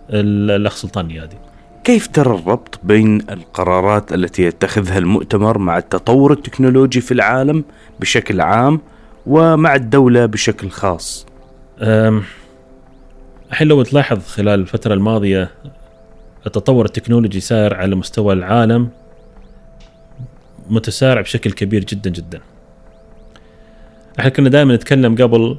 الأخ 0.09 0.75
سلطان 0.75 1.07
نيادي 1.07 1.35
كيف 1.83 2.07
ترى 2.07 2.35
الربط 2.35 2.79
بين 2.83 3.21
القرارات 3.29 4.13
التي 4.13 4.43
يتخذها 4.43 4.97
المؤتمر 4.97 5.57
مع 5.57 5.77
التطور 5.77 6.31
التكنولوجي 6.31 7.01
في 7.01 7.11
العالم 7.11 7.63
بشكل 7.99 8.41
عام 8.41 8.81
ومع 9.27 9.75
الدولة 9.75 10.25
بشكل 10.25 10.69
خاص؟ 10.69 11.25
الحين 13.51 13.67
لو 13.67 13.83
تلاحظ 13.83 14.25
خلال 14.25 14.59
الفترة 14.59 14.93
الماضية 14.93 15.49
التطور 16.47 16.85
التكنولوجي 16.85 17.39
سار 17.39 17.73
على 17.73 17.95
مستوى 17.95 18.33
العالم 18.33 18.89
متسارع 20.69 21.21
بشكل 21.21 21.51
كبير 21.51 21.83
جدا 21.83 22.09
جدا. 22.09 22.41
إحنا 24.19 24.29
كنا 24.29 24.49
دائما 24.49 24.75
نتكلم 24.75 25.15
قبل 25.15 25.57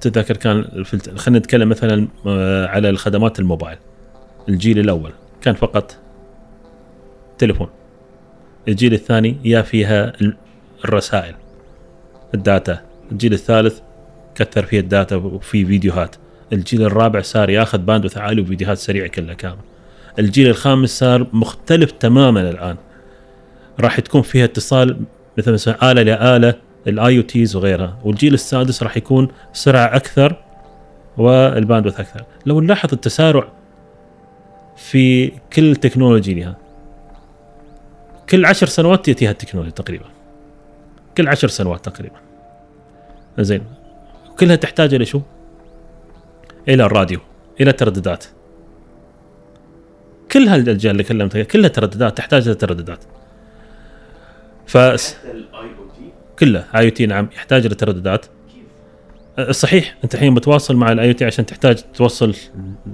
تتذكر 0.00 0.36
كان 0.36 0.84
خلينا 1.16 1.38
نتكلم 1.38 1.68
مثلا 1.68 2.08
آه، 2.26 2.66
على 2.66 2.90
الخدمات 2.90 3.38
الموبايل. 3.38 3.78
الجيل 4.48 4.78
الأول 4.78 5.12
كان 5.42 5.54
فقط 5.54 5.96
تليفون. 7.38 7.68
الجيل 8.68 8.94
الثاني 8.94 9.36
يا 9.44 9.62
فيها 9.62 10.12
الرسائل 10.84 11.34
ال 12.34 12.42
data. 12.42 12.80
الجيل 13.12 13.32
الثالث 13.32 13.80
كثر 14.34 14.66
فيه 14.66 14.80
ال 14.80 14.87
data 14.87 15.16
وفي 15.16 15.66
فيديوهات. 15.66 16.16
الجيل 16.52 16.82
الرابع 16.82 17.20
صار 17.20 17.50
ياخذ 17.50 17.78
bandwidth 17.78 18.18
عالي 18.18 18.42
وفيديوهات 18.42 18.78
سريعة 18.78 19.08
كلها 19.08 19.34
كامل 19.34 19.58
الجيل 20.18 20.48
الخامس 20.48 20.98
صار 20.98 21.26
مختلف 21.32 21.90
تماما 21.90 22.50
الآن. 22.50 22.76
راح 23.80 24.00
تكون 24.00 24.22
فيها 24.22 24.44
اتصال 24.44 24.96
مثل 25.38 25.52
مثلا 25.52 25.92
آلة 25.92 26.02
لآلة 26.02 26.69
ال 26.86 27.16
IoTs 27.16 27.56
وغيرها. 27.56 27.98
والجيل 28.04 28.34
السادس 28.34 28.82
راح 28.82 28.96
يكون 28.96 29.28
سرعه 29.52 29.96
أكثر 29.96 30.36
وال 31.16 31.31
bandwidth 31.31 32.00
أكثر. 32.00 32.24
لو 32.46 32.60
نلاحظ 32.60 32.92
التسارع 32.92 33.48
في 34.76 35.32
كل 35.52 35.76
technology 35.76 36.34
لها 36.34 36.56
كل 38.30 38.44
عشر 38.44 38.66
سنوات 38.66 39.06
تأتيها 39.06 39.30
التكنولوجيا 39.30 39.74
تقريبا. 39.74 40.04
كل 41.16 41.28
عشر 41.28 41.48
سنوات 41.48 41.84
تقريبا. 41.84 42.16
زين. 43.38 43.64
كلها 44.38 44.56
تحتاج 44.56 44.94
إلى 44.94 45.04
شو؟ 45.04 45.20
إلى 46.68 46.84
الراديو 46.84 47.20
إلى 47.60 47.72
ترددات 47.72 48.24
كل 50.32 50.48
هالاشياء 50.48 50.92
اللي 50.92 51.02
كلمتها 51.02 51.42
كلها 51.42 51.68
ترددات 51.68 52.16
تحتاج 52.16 52.48
إلى 52.48 52.54
ترددات. 52.54 53.04
ف 54.66 54.76
كله 56.40 56.64
IoT 56.76 57.06
نعم 57.06 57.28
يحتاج 57.36 57.66
إلى 57.66 57.74
ترددات 57.74 58.26
أه، 59.38 59.52
صحيح 59.52 59.96
أنت 60.04 60.14
الحين 60.14 60.32
متواصل 60.32 60.76
مع 60.76 60.92
ال 60.92 61.08
IoT 61.08 61.24
عشان 61.24 61.46
تحتاج 61.46 61.78
توصل 61.94 62.34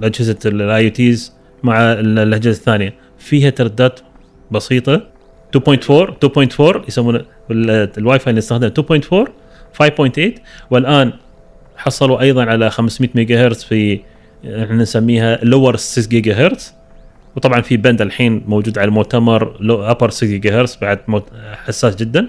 أجهزة 0.03 0.39
ال 0.47 0.85
IoTs 0.85 1.33
مع 1.63 1.93
الأجهزة 1.93 2.59
الثانية. 2.59 2.95
فيها 3.19 3.51
ترددات 3.51 4.01
بسيطة. 4.51 5.03
2.4 5.57 6.15
2.4 6.25 6.89
يسمونه 6.89 7.25
الواي 7.51 8.19
فاي 8.19 8.31
اللي 8.31 8.39
نستخدمه 8.39 8.73
2.4 9.25 9.29
5.8 9.83 10.41
والآن 10.71 11.13
حصلوا 11.77 12.21
أيضا 12.21 12.45
على 12.45 12.71
500 12.71 13.11
ميجا 13.15 13.47
هرتز 13.47 13.65
في 13.65 14.01
إحنا 14.45 14.77
نسميها 14.77 15.39
lower 15.43 15.77
6 15.77 16.09
جيجا 16.09 16.35
هرتز 16.35 16.75
وطبعا 17.37 17.61
في 17.61 17.77
بند 17.77 18.03
الحين 18.03 18.43
موجود 18.47 18.79
على 18.79 18.89
المؤتمر 18.89 19.57
upper 19.91 20.11
6 20.11 20.27
جيجا 20.27 20.61
هرتز 20.61 20.79
بعد 20.81 20.99
حساس 21.67 21.97
جدا. 21.97 22.29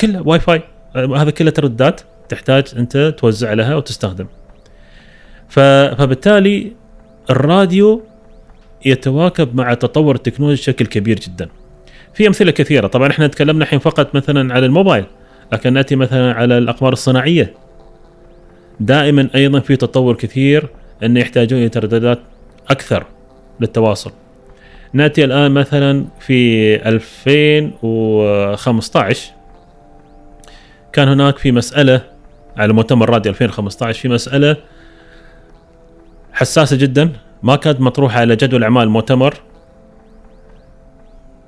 كله 0.00 0.28
واي 0.28 0.40
فاي 0.40 0.62
هذا 0.96 1.30
كله 1.30 1.50
ترددات 1.50 2.00
تحتاج 2.28 2.64
أنت 2.76 3.14
توزع 3.18 3.52
لها 3.52 3.76
وتستخدم. 3.76 4.26
فبالتالي 5.48 6.72
الراديو 7.30 8.02
يتواكب 8.84 9.56
مع 9.56 9.74
تطور 9.74 10.14
التكنولوجيا 10.14 10.62
بشكل 10.62 10.86
كبير 10.86 11.18
جدا. 11.18 11.48
في 12.14 12.26
أمثلة 12.26 12.50
كثيرة 12.50 12.86
طبعا 12.86 13.10
إحنا 13.10 13.26
تكلمنا 13.26 13.64
الحين 13.64 13.78
فقط 13.78 14.14
مثلا 14.14 14.54
على 14.54 14.66
الموبايل 14.66 15.04
لكن 15.52 15.72
نأتي 15.72 15.96
مثلا 15.96 16.32
على 16.32 16.58
الأقمار 16.58 16.92
الصناعية. 16.92 17.54
دائما 18.80 19.28
أيضا 19.34 19.60
في 19.60 19.76
تطور 19.76 20.14
كثير 20.14 20.68
انه 21.02 21.20
يحتاجون 21.20 21.58
إلى 21.58 21.68
ترددات 21.68 22.18
أكثر 22.70 23.06
للتواصل. 23.60 24.12
نأتي 24.92 25.24
الآن 25.24 25.50
مثلا 25.50 26.04
في 26.20 26.74
2015 26.88 29.39
كان 30.92 31.08
هناك 31.08 31.38
في 31.38 31.52
مسألة 31.52 32.02
على 32.56 32.72
مؤتمر 32.72 33.10
راديو 33.10 33.32
2015 33.32 34.00
في 34.02 34.08
مسألة 34.08 34.56
حساسة 36.32 36.76
جدا 36.76 37.12
ما 37.42 37.56
كانت 37.56 37.80
مطروحة 37.80 38.20
على 38.20 38.36
جدول 38.36 38.62
أعمال 38.62 38.82
المؤتمر. 38.82 39.34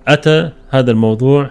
أتى 0.09 0.51
هذا 0.71 0.91
الموضوع 0.91 1.51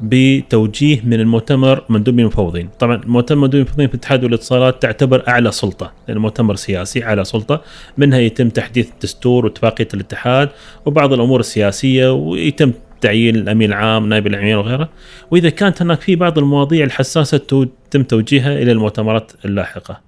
بتوجيه 0.00 1.00
من 1.04 1.20
المؤتمر 1.20 1.84
مندوبين 1.88 2.20
المفوضين. 2.20 2.68
طبعا 2.78 2.96
المؤتمر 2.96 3.38
مندوبين 3.38 3.60
المفوضين 3.60 3.88
في 3.88 3.94
الاتحاد 3.94 4.24
والاتصالات 4.24 4.82
تعتبر 4.82 5.28
أعلى 5.28 5.52
سلطة 5.52 5.92
لأن 6.08 6.16
المؤتمر 6.16 6.54
سياسي 6.54 7.04
أعلى 7.04 7.24
سلطة. 7.24 7.62
منها 7.98 8.18
يتم 8.18 8.48
تحديث 8.48 8.90
الدستور 8.92 9.44
واتفاقية 9.44 9.88
الاتحاد 9.94 10.48
وبعض 10.86 11.12
الأمور 11.12 11.40
السياسية 11.40 12.12
ويتم 12.12 12.72
تعيين 13.02 13.36
الأمين 13.36 13.68
العام 13.68 14.08
نائب 14.08 14.26
الأمين 14.26 14.54
وغيره 14.54 14.88
وإذا 15.30 15.50
كانت 15.50 15.82
هناك 15.82 16.00
في 16.00 16.16
بعض 16.16 16.38
المواضيع 16.38 16.84
الحساسة 16.84 17.68
تم 17.90 18.02
توجيهها 18.02 18.52
إلى 18.52 18.72
المؤتمرات 18.72 19.32
اللاحقة 19.44 20.00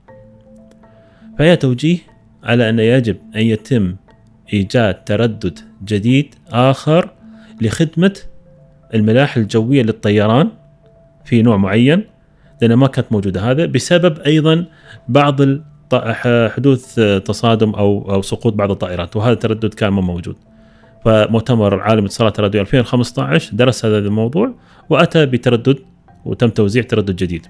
فهي 1.39 1.57
توجيه 1.57 1.99
على 2.45 2.69
أن 2.69 2.79
يجب 2.79 3.17
أن 3.37 3.41
يتم 3.41 3.97
إيجاد 4.53 5.05
تردد 5.05 5.59
جديد 5.85 6.35
آخر 6.53 7.11
لخدمة 7.61 8.19
الملاحه 8.95 9.41
الجوية 9.41 9.83
للطيران 9.83 10.49
في 11.25 11.43
نوع 11.43 11.57
معين 11.57 12.05
لأن 12.63 12.75
ما 12.75 12.87
كانت 12.87 13.13
موجودة 13.13 13.51
هذا 13.51 13.67
بسبب 13.67 14.19
أيضا 14.19 14.65
بعض 15.09 15.41
حدوث 16.49 16.95
تصادم 17.25 17.71
أو 17.71 18.15
أو 18.15 18.23
سقوط 18.23 18.53
بعض 18.53 18.71
الطائرات 18.71 19.17
وهذا 19.17 19.33
التردد 19.33 19.75
كان 19.75 19.89
ما 19.89 20.01
موجود. 20.01 20.37
فمؤتمر 21.05 21.81
عالم 21.81 22.05
اتصالات 22.05 22.39
الراديو 22.39 22.61
2015 22.61 23.55
درس 23.57 23.85
هذا 23.85 23.99
الموضوع 23.99 24.55
وأتى 24.91 25.27
بتردد 25.27 25.79
وتم 26.25 26.49
توزيع 26.49 26.83
تردد 26.83 27.17
جديد. 27.17 27.47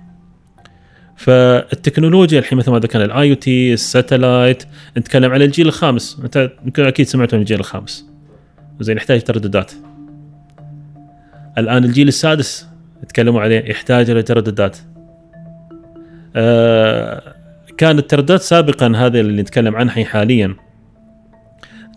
فالتكنولوجيا 1.17 2.39
الحين 2.39 2.59
مثل 2.59 2.71
ما 2.71 2.79
ذكرنا 2.79 3.05
ال 3.05 3.31
IoT 3.31 3.35
ال 3.35 3.73
satellite 3.73 4.65
نتكلم 4.99 5.33
على 5.33 5.45
الجيل 5.45 5.67
الخامس. 5.67 6.21
أنت 6.25 6.53
أكيد 6.79 7.07
سمعت 7.07 7.35
عن 7.35 7.41
الجيل 7.41 7.61
الخامس. 7.61 8.11
زين 8.81 8.97
يحتاج 8.97 9.23
ترددات. 9.23 9.73
الآن 11.59 11.85
الجيل 11.85 12.09
السادس 12.09 12.69
يتكلموا 13.03 13.41
عليه 13.41 13.71
يحتاج 13.71 14.11
إلى 14.11 14.23
ترددات. 14.23 14.79
آه 16.37 17.35
كان 17.79 17.99
الترددات 17.99 18.41
سابقا 18.41 18.93
هذا 18.97 19.21
اللي 19.21 19.43
نتكلم 19.43 19.77
عنها 19.77 20.05
حاليا. 20.05 20.57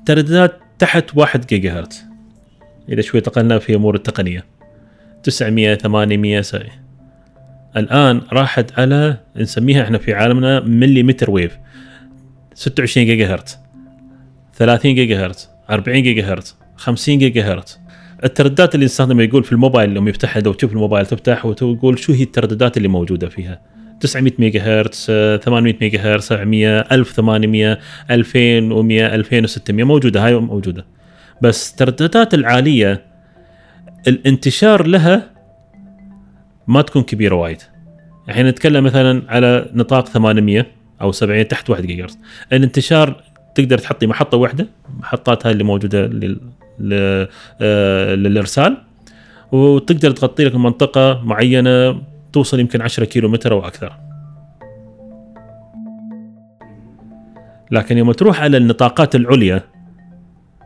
ترددات 0.06 0.60
تحت 0.80 1.18
1 1.18 1.46
جيجا 1.46 1.80
هرتز 1.80 2.04
إذا 2.90 3.02
شوي 3.02 3.22
تقلنا 3.22 3.60
في 3.60 3.76
أمور 3.76 3.96
التقنية. 3.96 4.46
900 5.24 5.76
800 5.76 6.42
سنة. 6.42 6.70
الآن 7.78 8.22
راحت 8.34 8.80
على 8.80 9.18
نسميها 9.36 9.84
إحنا 9.84 9.98
في 9.98 10.14
عالمنا 10.14 10.60
millimeter 10.60 11.32
wave. 11.32 11.58
26 12.58 13.06
جيجا 13.06 13.34
هرتز 13.34 13.58
30 14.54 14.96
جيجا 14.96 15.26
هرتز 15.26 15.50
40 15.70 16.04
جيجا 16.04 16.34
هرتز 16.34 16.56
50 16.76 17.18
جيجا 17.18 17.54
هرتز 17.54 17.80
الترددات 18.24 18.76
اللي 18.76 18.86
نستخدمها 18.86 19.26
يقول 19.26 19.44
في 19.44 19.52
الموبايل 19.52 19.94
لما 19.94 20.10
يفتحها 20.10 20.42
لو 20.42 20.54
تشوف 20.54 20.72
الموبايل 20.72 21.06
تفتح 21.06 21.46
وتقول 21.46 22.00
شو 22.00 22.14
هي 22.14 22.24
الترددات 22.24 22.78
اللي 22.78 22.88
موجودة 22.88 23.30
فيها؟ 23.30 23.62
900 24.00 24.34
ميجا 24.40 24.62
هرتز 24.62 25.06
800 25.44 25.76
ميجا 25.82 26.00
هرتز 26.02 26.26
700 26.26 26.80
1800 26.80 27.80
2100 28.12 29.16
2600 29.16 29.84
موجودة 29.86 30.26
هاي 30.26 30.34
موجودة. 30.36 30.86
بس 31.42 31.72
الترددات 31.72 32.34
العالية 32.34 33.06
الانتشار 34.08 34.88
لها 34.88 35.32
ما 36.68 36.82
تكون 36.82 37.04
كبيرة 37.04 37.36
وايد. 37.36 37.62
الحين 38.30 38.48
نتكلم 38.48 38.84
مثلا 38.84 39.24
على 39.28 39.70
نطاق 39.74 40.08
800 40.08 40.66
أو 41.02 41.12
700 41.12 41.44
تحت 41.44 41.70
1 41.70 41.86
جيجا 41.86 42.04
هرتز 42.04 42.18
الانتشار 42.54 43.24
تقدر 43.56 43.78
تحطي 43.78 44.08
محطة 44.08 44.38
واحدة 44.38 44.68
محطات 45.00 45.46
هاي 45.46 45.54
اللي 45.54 45.64
موجودة 45.64 46.10
آه، 47.62 48.16
للإرسال. 48.16 48.78
وتقدر 49.52 50.12
تغطي 50.12 50.46
لك 50.46 50.56
منطقة 50.56 51.22
معينة 51.24 52.02
توصل 52.38 52.60
يمكن 52.60 52.82
10 52.82 53.06
كيلو 53.06 53.30
متر 53.30 53.54
أو 53.54 53.68
أكثر. 53.68 53.94
لكن 57.72 57.98
يوم 57.98 58.12
تروح 58.12 58.42
على 58.42 58.58
النطاقات 58.58 59.16
العليا 59.16 59.64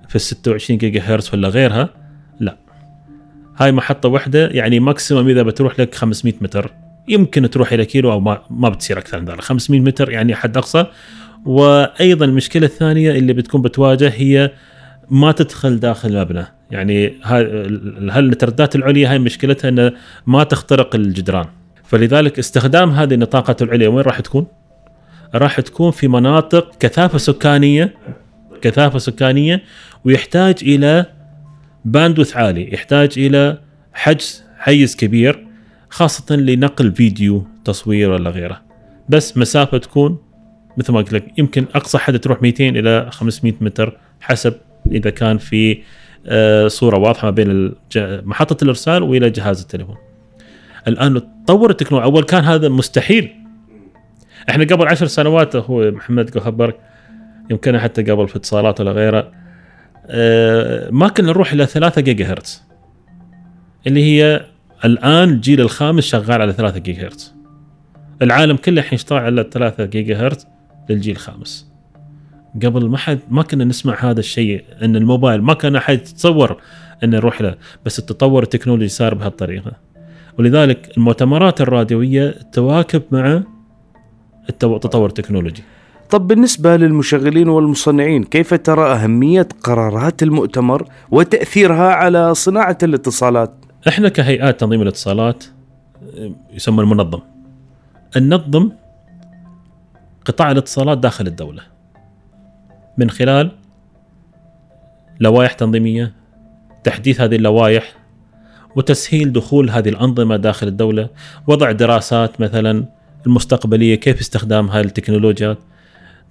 في 0.09 0.15
ال 0.15 0.21
26 0.21 0.77
جيجا 0.77 1.01
هرتز 1.01 1.29
ولا 1.33 1.47
غيرها 1.49 1.89
لا. 2.39 2.57
هاي 3.57 3.71
محطة 3.71 4.09
واحدة 4.09 4.47
يعني 4.47 4.79
ماكسيموم 4.79 5.27
إذا 5.27 5.43
بتروح 5.43 5.79
لك 5.79 5.95
500 5.95 6.33
متر. 6.41 6.71
يمكن 7.07 7.49
تروح 7.49 7.73
إلى 7.73 7.85
كيلو 7.85 8.11
أو 8.11 8.19
ما, 8.19 8.41
ما 8.49 8.69
بتصير 8.69 8.97
أكثر 8.97 9.19
من 9.19 9.25
ذلك. 9.25 9.41
500 9.41 9.81
متر 9.81 10.11
يعني 10.11 10.35
حد 10.35 10.57
أقصى. 10.57 10.85
وأيضا 11.45 12.25
المشكلة 12.25 12.65
الثانية 12.65 13.11
اللي 13.11 13.33
بتكون 13.33 13.61
بتواجه 13.61 14.09
هي 14.15 14.51
ما 15.09 15.31
تدخل 15.31 15.79
داخل 15.79 16.09
المبنى 16.09 16.45
يعني 16.71 17.13
هالتردات 18.11 18.75
العليا 18.75 19.11
هاي 19.11 19.19
مشكلتها 19.19 19.69
إنه 19.69 19.91
ما 20.27 20.43
تخترق 20.43 20.95
الجدران. 20.95 21.60
فلذلك 21.91 22.39
استخدام 22.39 22.89
هذه 22.89 23.13
النطاقات 23.13 23.61
العليا 23.61 23.87
وين 23.87 24.05
راح 24.05 24.19
تكون؟ 24.19 24.47
راح 25.35 25.59
تكون 25.59 25.91
في 25.91 26.07
مناطق 26.07 26.77
كثافة 26.79 27.17
سكانية 27.17 27.93
كثافة 28.61 28.99
سكانية 28.99 29.63
ويحتاج 30.05 30.55
إلى 30.61 31.05
باندوث 31.85 32.37
عالي 32.37 32.73
يحتاج 32.73 33.13
إلى 33.17 33.57
حجز 33.93 34.43
حيز 34.57 34.95
كبير 34.95 35.47
خاصة 35.89 36.35
لنقل 36.35 36.91
فيديو 36.91 37.47
تصوير 37.65 38.09
ولا 38.09 38.29
غيره 38.29 38.61
بس 39.09 39.37
مسافة 39.37 39.77
تكون 39.77 40.17
مثل 40.77 40.93
ما 40.93 40.99
قلت 40.99 41.13
لك 41.13 41.39
يمكن 41.39 41.65
أقصى 41.75 41.97
حد 41.97 42.19
تروح 42.19 42.41
200 42.41 42.69
إلى 42.69 43.09
500 43.11 43.53
متر 43.61 43.97
حسب 44.21 44.53
إذا 44.91 45.09
كان 45.09 45.37
في 45.37 45.81
آه، 46.27 46.67
صورة 46.67 46.97
واضحة 46.97 47.25
ما 47.25 47.31
بين 47.31 47.73
محطة 48.25 48.63
الإرسال 48.63 49.03
وإلى 49.03 49.29
جهاز 49.29 49.61
التليفون. 49.61 50.10
الآن 50.87 51.21
تطور 51.45 51.69
التكنولوجيا. 51.69 52.11
أول 52.11 52.23
كان 52.23 52.43
هذا 52.43 52.69
مستحيل. 52.69 53.35
إحنا 54.49 54.63
قبل 54.63 54.87
عشر 54.87 55.05
سنوات 55.05 55.55
هو 55.55 55.91
محمد 55.91 56.39
خبرك 56.39 56.79
يمكن 57.49 57.79
حتى 57.79 58.03
قبل 58.03 58.27
في 58.27 58.35
اتصالات 58.35 58.81
ولا 58.81 58.91
غيره 58.91 59.31
آه، 60.05 60.89
ما 60.89 61.07
كنا 61.07 61.27
نروح 61.27 61.51
إلى 61.51 61.65
3 61.65 62.01
جيجا 62.01 62.31
هرتز 62.31 62.63
اللي 63.87 64.03
هي 64.03 64.45
الآن 64.85 65.29
الجيل 65.29 65.61
الخامس 65.61 66.03
شغال 66.03 66.41
على 66.41 66.53
3 66.53 66.79
جيجا 66.79 67.05
هرتز 67.05 67.33
العالم 68.21 68.55
كله 68.55 68.81
الحين 68.81 68.93
اشتغل 68.93 69.19
على 69.19 69.49
3 69.51 69.85
جيجا 69.85 70.27
هرتز 70.27 70.47
للجيل 70.89 71.15
الخامس. 71.15 71.71
قبل 72.63 72.89
ما 72.89 72.97
حد 72.97 73.19
ما 73.29 73.43
كنا 73.43 73.63
نسمع 73.63 74.05
هذا 74.05 74.19
الشيء 74.19 74.63
إن 74.81 74.95
الموبايل 74.95 75.41
ما 75.41 75.53
كان 75.53 75.75
أحد 75.75 75.93
يتصور 75.93 76.61
إنه 77.03 77.17
نروح 77.17 77.41
له 77.41 77.55
بس 77.85 77.99
التطور 77.99 78.43
التكنولوجي 78.43 78.87
صار 78.87 79.13
بهالطريقة. 79.13 79.71
ولذلك 80.39 80.97
المؤتمرات 80.97 81.61
الراديوية 81.61 82.35
تواكب 82.51 83.01
مع 83.11 83.43
التطور 84.49 85.09
التكنولوجي 85.09 85.63
طب 86.09 86.27
بالنسبة 86.27 86.77
للمشغلين 86.77 87.49
والمصنعين 87.49 88.23
كيف 88.23 88.53
ترى 88.53 88.93
أهمية 88.93 89.47
قرارات 89.63 90.23
المؤتمر 90.23 90.87
وتأثيرها 91.11 91.93
على 91.93 92.33
صناعة 92.33 92.77
الاتصالات؟ 92.83 93.53
إحنا 93.87 94.09
كهيئات 94.09 94.59
تنظيم 94.59 94.81
الاتصالات 94.81 95.43
آه، 96.17 96.31
يسمى 96.53 96.81
المنظم. 96.81 97.19
ننظم 98.17 98.71
قطاع 100.25 100.51
الاتصالات 100.51 100.97
داخل 100.97 101.27
الدولة. 101.27 101.61
من 102.97 103.09
خلال 103.09 103.51
لوائح 105.19 105.53
تنظيمية 105.53 106.13
تحديث 106.83 107.21
هذه 107.21 107.35
اللوائح 107.35 107.95
وتسهيل 108.75 109.33
دخول 109.33 109.69
هذه 109.69 109.89
الأنظمة 109.89 110.37
داخل 110.37 110.67
الدولة 110.67 111.09
وضع 111.47 111.71
دراسات 111.71 112.41
مثلا 112.41 112.85
المستقبلية 113.25 113.95
كيف 113.95 114.19
استخدام 114.19 114.69
هذه 114.69 114.85
التكنولوجيات 114.85 115.57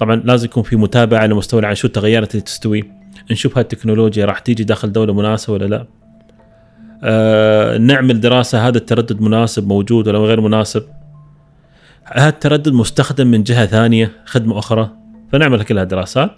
طبعا 0.01 0.17
لازم 0.17 0.45
يكون 0.45 0.63
في 0.63 0.77
متابعة 0.77 1.27
لمستوى 1.27 1.67
عن 1.67 1.75
شو 1.75 1.87
التغيرات 1.87 2.31
اللي 2.31 2.43
تستوي. 2.43 2.85
نشوف 3.31 3.59
هذه 3.59 3.63
التكنولوجيا 3.63 4.27
راح 4.27 4.39
تيجي 4.39 4.65
داخل 4.65 4.93
دولة 4.93 5.15
مناسبة 5.15 5.53
ولا 5.53 5.65
لا. 5.65 5.87
آه، 7.03 7.79
نعمل 7.79 8.21
دراسة 8.21 8.69
هذا 8.69 8.79
التردد 8.79 9.21
مناسب 9.21 9.69
موجود 9.69 10.09
ولا 10.09 10.19
غير 10.19 10.41
مناسب. 10.41 10.83
هذا 12.05 12.29
التردد 12.29 12.73
مستخدم 12.73 13.27
من 13.27 13.43
جهة 13.43 13.67
ثانية 13.67 14.13
خدمة 14.25 14.59
أخرى. 14.59 14.91
فنعمل 15.33 15.63
كلها 15.63 15.85
دراسات 15.85 16.31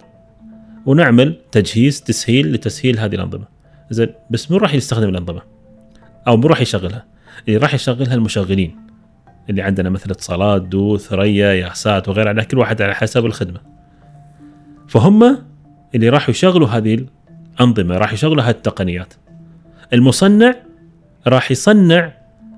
ونعمل 0.85 1.35
تجهيز 1.51 2.03
تسهيل 2.03 2.53
لتسهيل 2.53 2.99
هذه 2.99 3.15
الأنظمة. 3.15 3.45
زين 3.89 4.07
بس 4.29 4.51
من 4.51 4.57
راح 4.57 4.73
يستخدم 4.73 5.09
الأنظمة. 5.09 5.41
أو 6.27 6.37
من 6.37 6.45
راح 6.45 6.61
يشغلها. 6.61 7.05
اللي 7.47 7.57
راح 7.57 7.73
يشغلها 7.73 8.15
المشغلين. 8.15 8.75
اللي 9.49 9.61
عندنا 9.61 9.89
مثل 9.89 10.11
اتصالات 10.11 10.61
دو 10.61 10.97
ثريا 10.97 11.53
ياسات 11.53 12.09
وغيرها 12.09 12.29
على 12.29 12.45
كل 12.45 12.57
واحد 12.57 12.81
على 12.81 12.95
حسب 12.95 13.25
الخدمة. 13.25 13.59
فهم 14.87 15.37
اللي 15.95 16.09
راح 16.09 16.29
يشغلوا 16.29 16.67
هذه 16.67 17.05
الأنظمة 17.59 17.97
راح 17.97 18.13
يشغلوا 18.13 18.43
هذه 18.43 18.49
التقنيات. 18.49 19.13
المصنع 19.93 20.55
راح 21.27 21.51
يصنع 21.51 22.11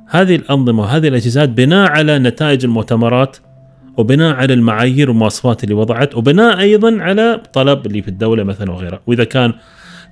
هذه 0.09 0.35
الأنظمة 0.35 0.81
وهذه 0.81 1.07
الأجهزات 1.07 1.49
بناء 1.49 1.91
على 1.91 2.19
نتائج 2.19 2.65
المؤتمرات 2.65 3.37
وبناء 3.97 4.35
على 4.35 4.53
المعايير 4.53 5.09
والمواصفات 5.09 5.63
اللي 5.63 5.75
وضعت 5.75 6.15
وبناء 6.15 6.59
أيضا 6.59 7.01
على 7.01 7.41
طلب 7.53 7.85
اللي 7.85 8.01
في 8.01 8.07
الدولة 8.07 8.43
مثلا 8.43 8.71
وغيرها. 8.71 8.99
وإذا 9.07 9.23
كان 9.23 9.53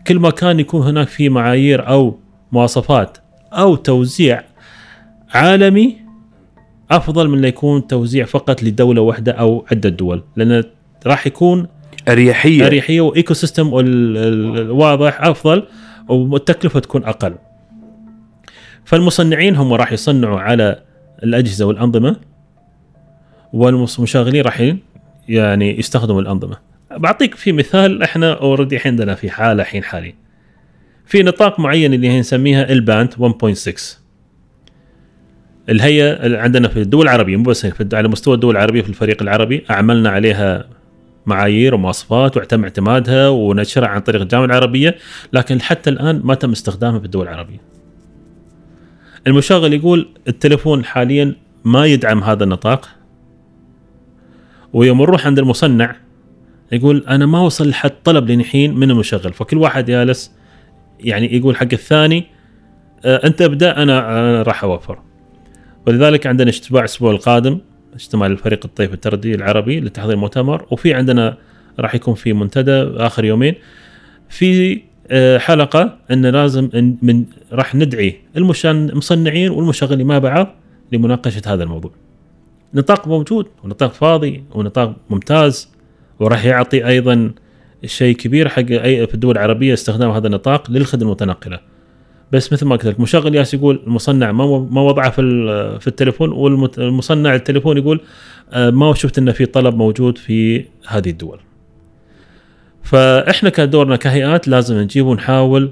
كل 0.07 0.19
ما 0.19 0.29
كان 0.29 0.59
يكون 0.59 0.81
هناك 0.81 1.07
في 1.07 1.29
معايير 1.29 1.87
أو 1.87 2.19
مواصفات 2.51 3.17
أو 3.53 3.75
توزيع 3.75 4.43
عالمي 5.33 5.97
أفضل 6.91 7.29
من 7.29 7.41
لا 7.41 7.47
يكون 7.47 7.87
توزيع 7.87 8.25
فقط 8.25 8.63
لدولة 8.63 9.01
واحدة 9.01 9.31
أو 9.31 9.65
عدة 9.71 9.89
دول 9.89 10.23
لأن 10.35 10.63
راح 11.05 11.27
يكون 11.27 11.67
أريحية 12.09 12.65
أريحية 12.65 13.01
و 13.01 13.33
ecosystem 13.33 13.71
الواضح 13.73 15.21
أفضل 15.21 15.63
والتكلفة 16.09 16.79
تكون 16.79 17.03
أقل. 17.03 17.35
فالمصنعين 18.85 19.55
هم 19.55 19.73
راح 19.73 19.91
يصنعوا 19.91 20.39
على 20.39 20.79
الأجهزة 21.23 21.65
والأنظمة 21.65 22.15
والمشغلين 23.53 24.41
راح 24.41 24.73
يعني 25.29 25.79
يستخدموا 25.79 26.21
الأنظمة. 26.21 26.57
بعطيك 26.91 27.35
في 27.35 27.51
مثال 27.51 28.03
إحنا 28.03 28.33
already 28.33 28.79
عندنا 28.85 29.15
في 29.15 29.29
حالة 29.29 29.63
حين 29.63 29.83
حالي. 29.83 30.15
في 31.05 31.23
نطاق 31.23 31.59
معين 31.59 31.93
اللي 31.93 32.09
هي 32.09 32.19
نسميها 32.19 32.71
ال 32.71 32.80
band 32.80 33.13
1.6 33.13 34.03
الهيئة 35.69 36.25
اللي 36.25 36.37
عندنا 36.37 36.67
في 36.67 36.81
الدول 36.81 37.05
العربية 37.05 37.37
مو 37.37 37.43
بس 37.43 37.67
على 37.93 38.07
مستوى 38.07 38.35
الدول 38.35 38.55
العربية 38.55 38.81
في 38.81 38.89
الفريق 38.89 39.21
العربي 39.21 39.63
عملنا 39.69 40.09
عليها 40.09 40.69
معايير 41.25 41.75
ومواصفات 41.75 42.37
وتم 42.37 42.63
اعتمادها 42.63 43.29
ونشرها 43.29 43.87
عن 43.87 44.01
طريق 44.01 44.21
الجامعة 44.21 44.45
العربية 44.45 44.95
لكن 45.33 45.61
حتى 45.61 45.89
الآن 45.89 46.21
ما 46.23 46.33
تم 46.33 46.51
استخدامها 46.51 46.99
في 46.99 47.05
الدول 47.05 47.27
العربية. 47.27 47.61
المشغل 49.27 49.73
يقول 49.73 50.09
التليفون 50.27 50.85
حاليا 50.85 51.35
ما 51.65 51.85
يدعم 51.85 52.23
هذا 52.23 52.43
النطاق 52.43 52.89
ويوم 54.73 55.01
نروح 55.01 55.25
عند 55.25 55.39
المصنع 55.39 55.95
يقول 56.71 57.03
أنا 57.09 57.25
ما 57.25 57.39
وصل 57.39 57.69
لحد 57.69 57.91
طلب 58.03 58.29
للحين 58.29 58.75
من 58.75 58.91
المشغل 58.91 59.33
فكل 59.33 59.57
واحد 59.57 59.85
جالس 59.85 60.31
يعني 60.99 61.37
يقول 61.37 61.55
حق 61.55 61.67
الثاني 61.73 62.25
آه، 63.05 63.27
أنت 63.27 63.41
ابدأ 63.41 63.83
أنا 63.83 64.19
أنا 64.19 64.41
راح 64.41 64.63
أوفر. 64.63 64.99
ولذلك 65.87 66.27
عندنا 66.27 66.49
اجتماع 66.49 66.79
الأسبوع 66.79 67.11
القادم 67.11 67.59
اجتماع 67.93 68.27
الفريق 68.27 68.59
الطيف 68.65 68.93
التردي 68.93 69.35
العربي 69.35 69.79
لتحضير 69.79 70.13
المؤتمر 70.13 70.65
وفي 70.71 70.93
عندنا 70.93 71.37
راح 71.79 71.95
يكون 71.95 72.13
في 72.13 72.33
منتدى 72.33 72.71
آخر 72.97 73.25
يومين. 73.25 73.55
في 74.29 74.81
آه، 75.07 75.37
حلقة 75.37 75.97
إن 76.11 76.25
لازم 76.25 76.69
من 77.01 77.25
راح 77.51 77.75
ندعي 77.75 78.19
المصنعين 78.37 79.51
والمشغلين 79.51 80.07
مع 80.07 80.19
بعض 80.19 80.55
لمناقشة 80.91 81.41
هذا 81.45 81.63
الموضوع. 81.63 81.91
نطاق 82.73 83.07
موجود 83.07 83.47
ونطاق 83.63 83.93
فاضي 83.93 84.43
ونطاق 84.51 84.95
ممتاز 85.09 85.69
وراح 86.19 86.45
يعطي 86.45 86.87
أيضا 86.87 87.31
شيء 87.85 88.15
كبير 88.15 88.49
حق 88.49 88.71
أي 88.71 89.07
في 89.07 89.13
الدول 89.13 89.37
العربيه 89.37 89.73
استخدام 89.73 90.11
هذا 90.11 90.27
النطاق 90.27 90.71
للخدمة 90.71 91.03
المتنقلة. 91.03 91.59
بس 92.31 92.53
مثل 92.53 92.65
ما 92.65 92.75
قلت 92.75 92.85
لك 92.85 92.99
مشغل 92.99 93.35
ياس 93.35 93.53
يقول 93.53 93.83
المصنع 93.87 94.31
ما 94.31 94.67
ما 94.71 94.81
وضعه 94.81 95.09
في 95.09 95.21
في 95.79 95.87
التليفون 95.87 96.31
والمصنع 96.31 97.35
التليفون 97.35 97.77
يقول 97.77 98.01
آه، 98.51 98.69
ما 98.69 98.93
شفت 98.93 99.17
إنه 99.17 99.31
في 99.31 99.45
طلب 99.45 99.75
موجود 99.75 100.17
في 100.17 100.65
هذه 100.87 101.09
الدول. 101.09 101.39
فإحنا 102.83 103.49
كدورنا 103.49 103.95
كهيئات 103.95 104.47
لازم 104.47 104.77
نجيب 104.77 105.05
ونحاول 105.05 105.71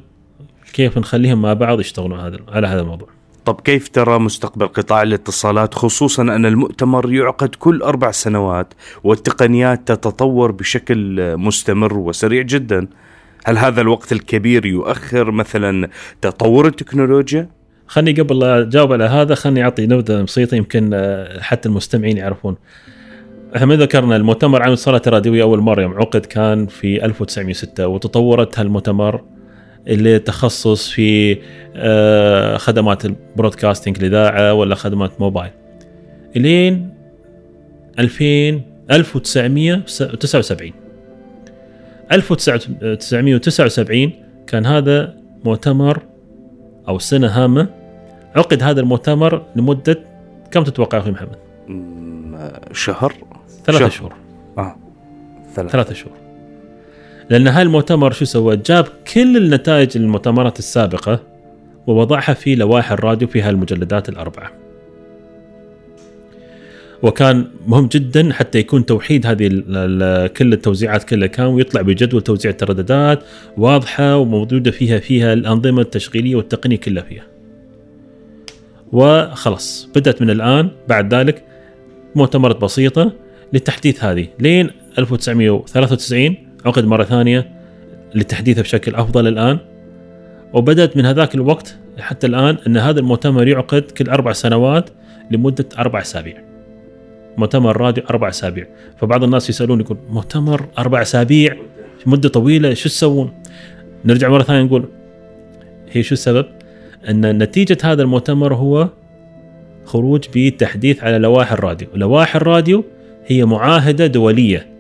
كيف 0.74 0.98
نخليهم 0.98 1.42
مع 1.42 1.54
بعض 1.54 1.80
يشتغلون 1.80 2.20
هذا 2.20 2.38
على 2.48 2.68
هذا 2.68 2.82
الموضوع. 2.82 3.21
طب 3.46 3.62
كيف 3.62 3.90
ترى 3.90 4.20
مستقبل 4.20 4.68
قطاع 4.68 5.02
الاتصالات 5.02 5.74
خصوصا 5.74 6.24
أن 6.24 6.46
المؤتمر 6.46 7.14
يعقد 7.14 7.56
كل 7.56 7.82
أربع 7.82 8.12
سنوات 8.12 8.74
والتقنيات 9.04 9.88
تتطور 9.88 10.52
بشكل 10.52 11.18
مستمر 11.38 11.98
وسريع 11.98 12.42
جدا 12.42 12.88
هل 13.46 13.58
هذا 13.58 13.82
الوقت 13.82 14.12
الكبير 14.12 14.66
يؤخر 14.66 15.32
مثلا 15.32 15.90
تطور 16.22 16.68
التكنولوجيا؟ 16.68 17.50
خلني 17.88 18.12
قبل 18.12 18.40
لا 18.40 18.60
أجاوب 18.60 18.94
على 18.94 19.04
هذا 19.04 19.36
خلني 19.36 19.64
أعطي 19.64 19.86
نبذة 19.86 20.22
بسيطة 20.22 20.56
يمكن 20.56 20.92
آه، 20.94 21.42
حتى 21.42 21.70
المستمعين 21.70 22.18
يعرفون. 22.18 22.56
إحنا 23.56 23.76
ذكرنا 23.76 24.16
المؤتمر 24.16 24.62
عن 24.62 24.68
الاتصالات 24.68 25.08
الراديويه 25.08 25.44
أول 25.44 25.60
مرة 25.60 25.82
يوم 25.82 25.94
عقد 25.94 26.26
كان 26.26 26.68
في 26.68 27.06
1906 27.06 27.88
وتطورت 27.88 28.60
هالمؤتمر 28.60 29.22
اللي 29.88 30.20
تخصص 30.20 30.90
في 30.90 31.38
آه، 31.76 32.58
خدمات 32.58 33.06
البرودكاستنج 33.06 33.98
الاذاعه 34.04 34.54
ولا 34.54 34.76
خدمات 34.76 35.12
موبايل. 35.22 35.52
الين 36.36 36.90
2000 38.00 38.62
1979 38.92 40.72
1979 42.12 44.12
كان 44.48 44.66
هذا 44.66 45.16
مؤتمر 45.46 46.00
أو 46.88 47.00
سنة 47.00 47.28
هامة 47.28 47.68
عقد 48.36 48.64
هذا 48.64 48.80
المؤتمر 48.82 49.46
لمدة 49.56 50.00
كم 50.52 50.64
تتوقع 50.64 50.98
يا 50.98 51.02
أخوي 51.04 51.14
محمد؟ 51.14 51.36
شهر؟ 52.74 53.14
ثلاثة 53.66 53.80
شهر. 53.80 53.90
شهور 53.90 54.14
آه. 54.58 54.76
ثلاث 55.56 55.72
ثلاثة 55.72 55.94
شهور 55.94 56.14
لأن 57.32 57.48
هاي 57.48 57.64
المؤتمر 57.64 58.12
شو 58.12 58.26
سوى؟ 58.26 58.58
جاب 58.58 58.88
كل 59.14 59.38
النتائج 59.38 59.98
المؤتمرات 59.98 60.60
السابقة 60.60 61.20
ووضعها 61.88 62.34
في 62.34 62.56
لوائح 62.56 62.92
الراديو 62.92 63.28
في 63.28 63.42
هالمجلدات 63.42 64.10
الأربعة. 64.10 64.52
وكان 67.04 67.48
مهم 67.68 67.88
جدا 67.88 68.34
حتى 68.34 68.60
يكون 68.60 68.86
توحيد 68.86 69.26
هذه 69.26 69.48
كل 70.28 70.54
التوزيعات 70.54 71.04
كلها 71.04 71.28
كان 71.28 71.46
ويطلع 71.46 71.82
بجدول 71.82 72.22
توزيع 72.22 72.52
الترددات 72.52 73.24
واضحة 73.58 74.18
وموجودة 74.18 74.72
فيها 74.72 75.00
فيها 75.00 75.34
الأنظمة 75.34 75.82
التشغيلية 75.82 76.36
والتقنية 76.36 76.78
كلها 76.78 77.04
فيها. 77.04 77.24
وخلاص 78.92 79.90
بدأت 79.96 80.22
من 80.22 80.30
الآن 80.30 80.70
بعد 80.88 81.14
ذلك 81.14 81.44
مؤتمرات 82.16 82.62
بسيطة 82.62 83.12
لتحديث 83.54 84.04
هذه 84.04 84.28
لين 84.40 84.70
1993 85.00 86.51
عقد 86.66 86.86
مرة 86.86 87.04
ثانية 87.04 87.50
لتحديثها 88.16 88.62
بشكل 88.62 88.96
أفضل 88.96 89.28
الآن 89.28 89.58
وبدأت 90.54 90.98
من 90.98 91.06
هذاك 91.06 91.36
الوقت 91.36 91.76
حتى 92.00 92.28
الآن 92.28 92.58
أن 92.68 92.78
هذا 92.78 93.00
المؤتمر 93.00 93.48
يعقد 93.48 93.82
كل 93.82 94.10
أربع 94.10 94.34
سنوات 94.34 94.90
لمدة 95.32 95.66
أربع 95.80 96.02
أسابيع. 96.02 96.38
مؤتمر 97.38 97.78
راديو 97.78 98.04
أربع 98.10 98.30
أسابيع، 98.30 98.68
فبعض 98.98 99.24
الناس 99.24 99.50
يسألون 99.50 99.80
يقول 99.80 99.98
مؤتمر 100.10 100.66
أربع 100.78 101.02
أسابيع 101.02 101.58
مدة 102.06 102.30
طويلة 102.30 102.74
شو 102.74 102.90
تسوون؟ 102.90 103.32
نرجع 104.06 104.30
مرة 104.30 104.44
ثانية 104.44 104.62
نقول 104.62 104.86
هي 105.92 106.04
شو 106.04 106.14
السبب؟ 106.14 106.46
أن 107.10 107.38
نتيجة 107.44 107.78
هذا 107.84 108.02
المؤتمر 108.02 108.54
هو 108.54 108.90
خروج 109.86 110.26
بتحديث 110.36 111.04
على 111.04 111.18
لوائح 111.18 111.52
الراديو 111.52 111.88
لوائح 111.94 112.36
الراديو 112.36 112.84
هي 113.26 113.46
معاهدة 113.46 114.08
دولية 114.08 114.71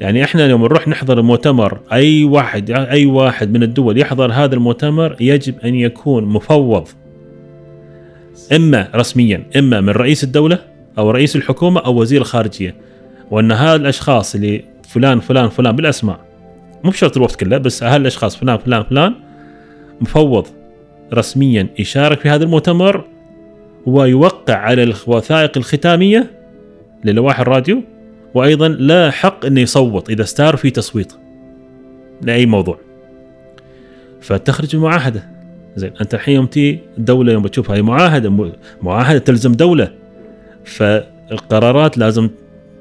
يعني 0.00 0.24
إحنا 0.24 0.48
لما 0.48 0.64
نروح 0.64 0.88
نحضر 0.88 1.18
المؤتمر. 1.18 1.80
أي 1.92 2.24
واحد 2.24 2.70
أي 2.70 3.06
واحد 3.06 3.52
من 3.52 3.62
الدول 3.62 3.98
يحضر 3.98 4.32
هذا 4.32 4.54
المؤتمر 4.54 5.16
يجب 5.20 5.54
أن 5.64 5.74
يكون 5.74 6.24
مفوض. 6.24 6.88
إما 8.52 8.88
رسميا 8.94 9.44
إما 9.56 9.80
من 9.80 9.88
رئيس 9.90 10.24
الدولة 10.24 10.58
أو 10.98 11.10
رئيس 11.10 11.36
الحكومة 11.36 11.80
أو 11.80 12.00
وزير 12.00 12.20
الخارجية. 12.20 12.74
وأن 13.30 13.52
هذا 13.52 13.76
الأشخاص 13.76 14.34
اللي 14.34 14.64
فلان 14.88 15.20
فلان 15.20 15.48
فلان 15.48 15.76
بالأسماء 15.76 16.20
مو 16.84 16.90
بشرط 16.90 17.16
الوقت 17.16 17.36
كله 17.36 17.58
بس 17.58 17.82
هالاشخاص 17.82 18.36
فلان 18.36 18.58
فلان 18.58 18.82
فلان 18.82 19.14
مفوض 20.00 20.46
رسميا 21.14 21.68
يشارك 21.78 22.20
في 22.20 22.28
هذا 22.28 22.44
المؤتمر 22.44 23.04
ويوقع 23.86 24.54
على 24.54 24.82
الوثائق 24.82 25.52
الختامية 25.56 26.30
للوائح 27.04 27.40
الراديو 27.40 27.82
وأيضا 28.34 28.68
لا 28.68 29.10
حق 29.10 29.46
انه 29.46 29.60
يصوت 29.60 30.10
إذا 30.10 30.22
استار 30.22 30.56
في 30.56 30.70
تصويت. 30.70 31.12
لأي 32.22 32.46
موضوع. 32.46 32.78
فتخرج 34.20 34.76
المعاهده 34.76 35.26
زين 35.76 35.92
أنت 36.00 36.14
الحين 36.14 36.34
يوم 36.34 36.46
تي 36.46 36.78
الدولة 36.98 37.32
يوم 37.32 37.42
بتشوف 37.42 37.70
هذه 37.70 37.82
معاهدة 37.82 38.52
معاهدة 38.82 39.18
تلزم 39.18 39.52
دولة. 39.52 39.92
فالقرارات 40.64 41.98
لازم 41.98 42.30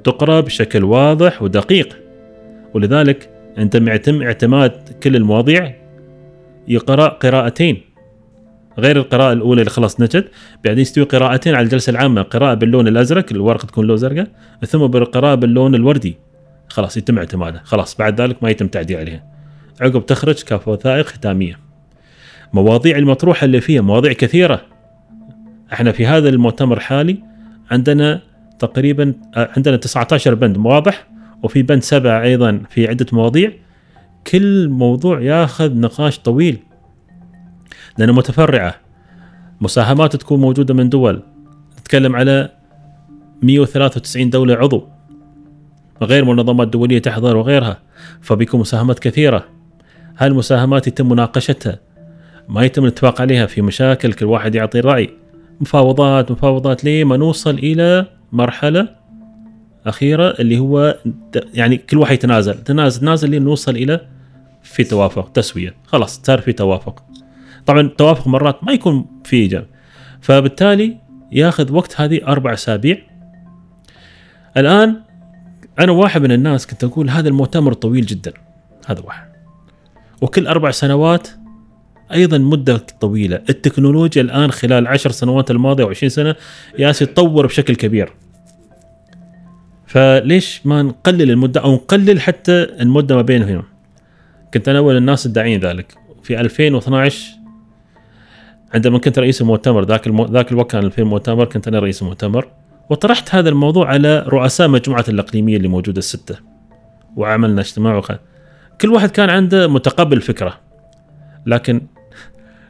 تقرأ 0.04 0.42
بشكل 0.42 0.84
واضح 0.84 1.44
ودقيق. 1.44 1.98
ولذلك 2.74 3.30
أنت 3.58 3.78
معتم 3.78 4.22
اعتماد 4.22 4.72
كل 5.04 5.16
المواضيع 5.16 5.74
يقرأ 6.68 7.08
قراءتين. 7.08 7.92
غير 8.80 8.98
القراءة 8.98 9.34
الأولى 9.34 9.62
اللي 9.62 9.70
خلاص 9.70 10.02
نجد 10.02 10.26
بعدين 10.66 10.82
يستوي 10.82 11.04
قراءتين 11.04 11.56
على 11.56 11.64
الجلسة 11.64 11.90
العامة 11.90 12.22
قراءة 12.22 12.54
باللون 12.54 12.88
الأزرق 12.88 13.26
الورقة 13.32 13.66
تكون 13.66 13.88
لون 13.88 13.98
زرقاء 13.98 14.28
ثم 14.68 14.88
بالقراءة 14.88 15.36
باللون 15.36 15.76
الوردي. 15.76 16.18
خلاص 16.68 16.98
يتم 16.98 17.18
اعتمادها 17.18 17.62
خلاص 17.64 17.98
بعد 17.98 18.22
ذلك 18.22 18.44
ما 18.44 18.50
يتم 18.50 18.68
تعديل 18.68 18.98
عليها. 18.98 19.24
عقب 19.82 20.06
تخرج 20.06 20.44
كوثائق 20.44 21.06
ختامية. 21.06 21.60
مواضيع 22.54 22.98
المطروحة 22.98 23.46
اللي 23.46 23.62
فيها 23.62 23.82
مواضيع 23.82 24.14
كثيرة. 24.14 24.62
إحنا 25.74 25.92
في 25.92 26.06
هذا 26.06 26.30
المؤتمر 26.30 26.78
الحالي 26.78 27.18
عندنا 27.72 28.22
تقريبا 28.60 29.14
عندنا 29.36 29.78
19 29.78 30.34
بند 30.36 30.58
واضح 30.58 31.08
وفي 31.44 31.64
بند 31.64 31.84
سبعة 31.84 32.22
أيضا 32.22 32.62
في 32.70 32.88
عدة 32.88 33.06
مواضيع. 33.14 33.52
كل 34.28 34.70
موضوع 34.70 35.22
ياخذ 35.22 35.80
نقاش 35.80 36.20
طويل. 36.20 36.60
لأنها 37.97 38.15
متفرعة. 38.15 38.75
مساهمات 39.62 40.15
تكون 40.15 40.41
موجودة 40.41 40.73
من 40.73 40.89
دول. 40.89 41.23
نتكلم 41.79 42.15
على 42.15 42.49
193 43.41 44.29
دولة 44.29 44.56
عضو. 44.56 44.88
غير 46.01 46.25
منظمات 46.25 46.67
دولية 46.67 46.99
تحضر 46.99 47.38
وغيرها 47.38 47.79
فبيكون 48.21 48.60
مساهمات 48.60 48.99
كثيرة. 48.99 49.45
هاي 50.17 50.27
المساهمات 50.27 50.88
يتم 50.88 51.10
مناقشتها؟ 51.10 51.79
ما 52.49 52.63
يتم 52.63 52.84
الاتفاق 52.84 53.21
عليها 53.21 53.45
في 53.45 53.62
مشاكل 53.62 54.13
كل 54.13 54.25
واحد 54.25 54.56
يعطي 54.56 54.79
رأي. 54.79 55.10
مفاوضات 55.62 56.32
مفاوضات 56.32 56.84
ليه 56.84 57.03
ما 57.03 57.17
نوصل 57.17 57.53
إلى 57.53 58.06
مرحلة 58.32 58.89
أخيرة 59.86 60.29
اللي 60.39 60.60
هو 60.60 60.97
يعني 61.53 61.77
كل 61.77 61.97
واحد 61.97 62.13
يتنازل. 62.13 62.63
تنازل 62.63 63.01
تنازل 63.01 63.29
لين 63.29 63.43
نوصل 63.43 63.75
إلى 63.75 64.01
في 64.63 64.84
توافق 64.84 65.32
تسوية. 65.32 65.75
خلاص 65.86 66.21
صار 66.23 66.41
في 66.41 66.53
توافق. 66.53 67.03
طبعا 67.65 67.82
التوافق 67.82 68.28
مرات 68.28 68.63
ما 68.63 68.71
يكون 68.73 69.06
في 69.23 69.36
إيجاب. 69.36 69.65
فبالتالي 70.21 70.97
ياخذ 71.32 71.73
وقت 71.73 72.02
هذه 72.02 72.28
أربع 72.28 72.54
أسابيع. 72.54 72.97
الآن 74.58 75.02
أنا 75.80 75.91
واحد 75.91 76.21
من 76.21 76.32
الناس 76.32 76.67
كنت 76.67 76.84
أقول 76.84 77.10
هذا 77.10 77.30
المؤتمر 77.30 77.73
طويل 77.73 78.06
جدا 78.06 78.34
هذا 78.88 79.02
واحد. 79.02 79.28
وكل 80.21 80.47
أربع 80.47 80.71
سنوات 80.71 81.28
أيضا 82.13 82.38
مدة 82.38 82.78
طويلة. 82.78 83.41
التكنولوجيا 83.49 84.21
الآن 84.21 84.52
خلال 84.52 84.88
عشر 84.88 85.12
سنوات 85.12 85.52
الماضية 85.52 85.86
و20 85.86 86.08
سنة 86.08 86.36
ياس 86.80 87.02
يتطور 87.02 87.45
بشكل 87.45 87.76
كبير. 87.76 88.13
فليش 89.88 90.62
ما 90.65 90.82
نقلل 90.82 91.32
المدة 91.32 91.62
أو 91.62 91.73
نقلل 91.73 92.21
حتى 92.21 92.63
المدة 92.63 93.15
ما 93.15 93.21
بينهم؟ 93.21 93.63
كنت 94.54 94.69
أنا 94.69 94.78
أول 94.78 94.97
الناس 94.97 95.26
الداعين 95.26 95.60
ذلك. 95.60 95.97
في 96.23 96.39
2012 96.39 97.42
عندما 98.74 99.00
كنت 99.00 99.20
رئيس 99.20 99.42
المؤتمر 99.42 99.86
ذاك 99.86 100.08
المو... 100.08 100.26
ذاك 100.26 100.52
الوقت 100.52 100.72
كان 100.72 100.90
في 100.90 101.00
المؤتمر 101.00 101.46
كنت 101.46 101.68
أنا 101.68 101.80
رئيس 101.80 102.02
المؤتمر 102.02 102.48
وطرحت 102.90 103.36
هذا 103.36 103.50
الموضوع 103.50 103.88
على 103.88 104.24
رؤساء 104.28 104.68
مجموعة 104.68 105.06
الإقليمية 105.10 105.58
اللي 105.58 105.68
موجودة 105.68 106.00
الستة 106.00 106.36
وعملنا 107.16 107.62
اجتماع 107.62 107.96
وخ... 107.96 108.12
كل 108.82 108.90
واحد 108.90 109.12
كان 109.12 109.30
عنده 109.30 109.68
متقبل 109.68 110.18
الفكرة 110.18 110.60
لكن 111.46 111.82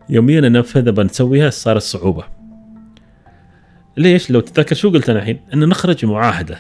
يوميا 0.10 0.42
ننفذها 0.42 0.92
بنسويها 0.92 1.50
صارت 1.50 1.82
صعوبة. 1.82 2.24
ليش؟ 3.98 4.32
لو 4.32 4.40
تتذكر 4.40 4.76
شو 4.76 4.90
قلت 4.90 5.10
أنا 5.10 5.20
الحين؟ 5.20 5.40
أن 5.54 5.70
نخرج 5.70 6.06
معاهدة. 6.06 6.58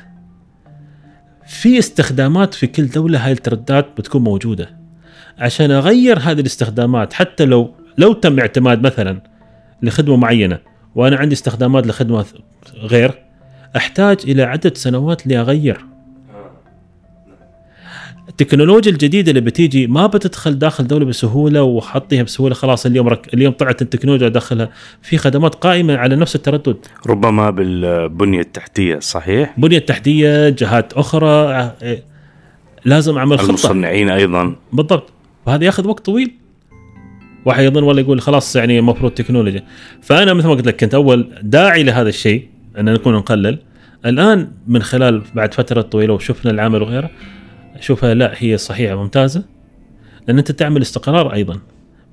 في 1.48 1.80
استخدامات 1.80 2.54
في 2.54 2.68
كل 2.68 2.88
دولة 2.88 3.26
هاي 3.26 3.32
التردات 3.32 3.88
بتكون 3.98 4.24
موجودة. 4.24 4.78
عشان 5.38 5.72
أغير 5.72 6.20
هذه 6.20 6.40
الاستخدامات 6.40 7.14
حتى 7.14 7.46
لو 7.46 7.74
لو 7.98 8.14
تم 8.14 8.40
اعتماد 8.40 8.86
مثلا 8.86 9.22
لخدمة 9.84 10.16
معينة 10.16 10.60
وأنا 10.96 11.18
عندي 11.18 11.34
استخدامات 11.34 11.88
لخدمه 11.88 12.26
غير 12.76 13.12
أحتاج 13.78 14.18
إلى 14.24 14.44
عدد 14.44 14.78
سنوات 14.78 15.28
لأغير. 15.28 15.86
التكنولوجيا 18.30 18.92
الجديدة 18.92 19.30
اللي 19.30 19.42
بتيجي 19.42 19.88
ما 19.88 20.08
بتدخل 20.08 20.60
داخل 20.60 20.88
دولة 20.88 21.06
بسهولة 21.06 21.64
وحطيها 21.64 22.24
بسهولة 22.24 22.56
خلاص 22.56 22.86
اليوم 22.86 23.08
رك... 23.08 23.34
اليوم 23.34 23.54
طلعت 23.54 23.82
التكنولوجيا 23.82 24.28
داخلها. 24.28 24.70
في 25.02 25.18
خدمات 25.18 25.56
قائمة 25.56 25.98
على 25.98 26.16
نفس 26.16 26.36
التردد. 26.36 26.78
ربما 27.08 27.50
بالبنية 27.50 28.40
التحتية 28.40 29.00
صحيح؟ 29.00 29.54
بنية 29.58 29.80
تحتيه 29.80 30.50
جهات 30.50 30.94
أخرى 30.94 31.72
لازم 32.86 33.18
أعمل 33.18 33.40
خطة. 33.40 33.48
المصنعين 33.48 34.10
أيضا. 34.10 34.56
بالضبط. 34.74 35.14
وهذا 35.46 35.66
ياخذ 35.66 35.88
وقت 35.88 36.06
طويل. 36.06 36.34
واحد 37.46 37.64
يظن 37.64 37.84
والله 37.84 38.02
يقول 38.02 38.22
خلاص 38.22 38.56
يعني 38.56 38.80
المفروض 38.80 39.12
تكنولوجيا. 39.12 39.64
فأنا 40.02 40.34
مثل 40.34 40.48
ما 40.48 40.54
قلت 40.54 40.68
لك 40.68 40.80
كنت 40.80 40.94
أول 40.94 41.34
داعي 41.42 41.84
لهذا 41.84 42.10
الشيء 42.10 42.48
أن 42.78 42.94
نكون 42.94 43.14
نقلل. 43.14 43.60
الآن 44.06 44.52
من 44.68 44.82
خلال 44.82 45.22
بعد 45.36 45.54
فترة 45.54 45.82
طويلة 45.82 46.14
وشفنا 46.14 46.52
العمل 46.52 46.82
وغيره 46.82 47.10
أشوفها 47.76 48.14
لا 48.14 48.34
هي 48.38 48.58
صحيحة 48.58 48.96
ممتازة. 48.96 49.44
لأن 50.28 50.38
أنت 50.38 50.52
تعمل 50.52 50.82
استقرار 50.82 51.34
أيضا. 51.34 51.60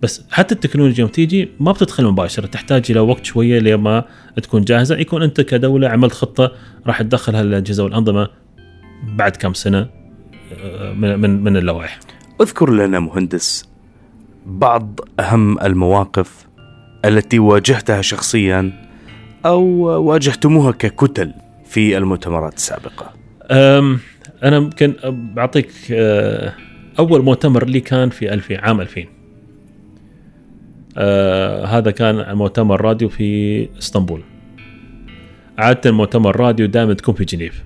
بس 0.02 0.24
حتى 0.30 0.54
التكنولوجيا 0.54 1.00
يوم 1.00 1.10
تيجي 1.10 1.48
ما 1.60 1.72
بتدخل 1.72 2.04
مباشرة 2.04 2.46
تحتاج 2.46 2.84
إلى 2.90 3.00
وقت 3.00 3.24
شوية 3.24 3.58
لما 3.58 4.04
تكون 4.42 4.64
جاهزة. 4.64 4.96
يكون 4.96 5.22
أنت 5.22 5.40
كدولة 5.40 5.88
عملت 5.88 6.12
خطة 6.12 6.52
راح 6.86 7.02
تدخلها 7.02 7.40
الاجهزه 7.40 7.84
والأنظمة 7.84 8.28
بعد 9.02 9.36
كم 9.36 9.54
سنة 9.54 9.88
آه، 10.62 10.92
من, 10.92 11.42
من 11.42 11.56
اللوائح. 11.56 12.00
أذكر 12.40 12.70
لنا 12.70 13.00
مهندس 13.00 13.69
بعض 14.58 15.00
أهم 15.20 15.60
المواقف 15.60 16.46
التي 17.04 17.38
واجهتها 17.38 18.02
شخصيا 18.02 18.72
أو 19.46 19.62
واجهتموها 20.06 20.72
ككتل 20.72 21.32
في 21.64 21.96
المؤتمرات 21.96 22.56
السابقة. 22.56 23.12
أنا 24.42 24.56
يمكن 24.56 24.94
بعطيك 25.34 25.70
أه، 25.92 26.54
أول 26.98 27.22
مؤتمر 27.24 27.64
لي 27.64 27.80
كان 27.80 28.10
في 28.10 28.32
2000 28.34 28.56
عام 28.56 28.80
2000 28.80 29.04
أه 30.96 31.64
هذا 31.64 31.90
كان 31.90 32.36
مؤتمر 32.36 32.80
راديو 32.80 33.08
في 33.08 33.68
إسطنبول. 33.78 34.22
عادة 35.58 35.92
مؤتمر 35.92 36.40
راديو 36.40 36.66
دائما 36.66 36.94
تكون 36.94 37.14
في 37.14 37.24
جنيف. 37.24 37.64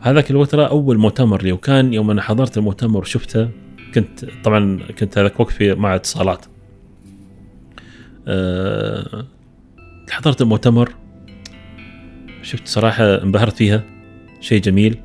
هذاك 0.00 0.30
الوقت 0.30 0.54
أول 0.54 0.98
مؤتمر 0.98 1.42
لي 1.42 1.52
وكان 1.52 1.94
يوم 1.94 2.10
أنا 2.10 2.22
حضرت 2.22 2.58
المؤتمر 2.58 3.00
وشفته 3.00 3.48
كنت 3.94 4.24
طبعا 4.44 4.78
كنت 4.98 5.18
هذاك 5.18 5.40
وقت 5.40 5.52
في 5.52 5.74
مع 5.74 5.94
اتصالات. 5.94 6.46
أه 8.28 9.26
حضرت 10.10 10.42
المؤتمر 10.42 10.94
شفت 12.42 12.68
صراحة 12.68 13.22
انبهرت 13.22 13.56
فيها. 13.56 13.84
شيء 14.40 14.60
جميل. 14.62 14.98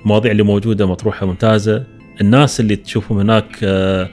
المواضيع 0.00 0.32
اللي 0.32 0.42
موجودة 0.42 0.86
مطروحة 0.86 1.26
ممتازة. 1.26 1.84
الناس 2.20 2.60
اللي 2.60 2.76
تشوفهم 2.76 3.18
هناك 3.18 3.58
أه 3.62 4.10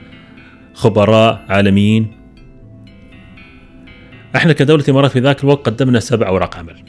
خبراء 0.74 1.46
عالميين. 1.50 2.12
إحنا 4.36 4.54
كدولة 4.54 4.84
الامارات 4.84 5.12
في 5.12 5.20
ذاك 5.20 5.44
الوقت 5.44 5.70
قدمنا 5.70 6.00
سبع 6.00 6.28
اوراق 6.28 6.58
عمل. 6.58 6.84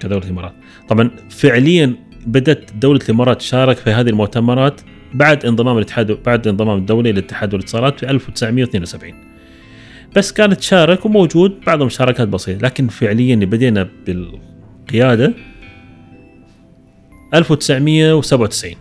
كدولة 0.00 0.24
الامارات. 0.24 0.54
طبعا 0.88 1.10
فعليا 1.30 1.94
بدأت 2.26 2.72
دولة 2.72 3.00
الامارات 3.04 3.38
تشارك 3.38 3.76
في 3.76 3.90
هذه 3.90 4.08
المؤتمرات. 4.08 4.80
بعد 5.14 5.46
انضمام 5.46 5.76
الاتحاد 5.76 6.22
بعد 6.22 6.48
انضمام 6.48 6.78
الدولي 6.78 7.12
للاتحاد 7.12 7.54
والاتصالات 7.54 8.00
في 8.00 8.10
1972 8.10 9.14
بس 10.16 10.32
كانت 10.32 10.54
تشارك 10.54 11.06
وموجود 11.06 11.60
بعض 11.66 11.80
المشاركات 11.80 12.28
بسيطة 12.28 12.66
لكن 12.66 12.88
فعليا 12.88 13.36
بدينا 13.36 13.88
بالقيادة 14.06 15.34
1997 17.34 18.72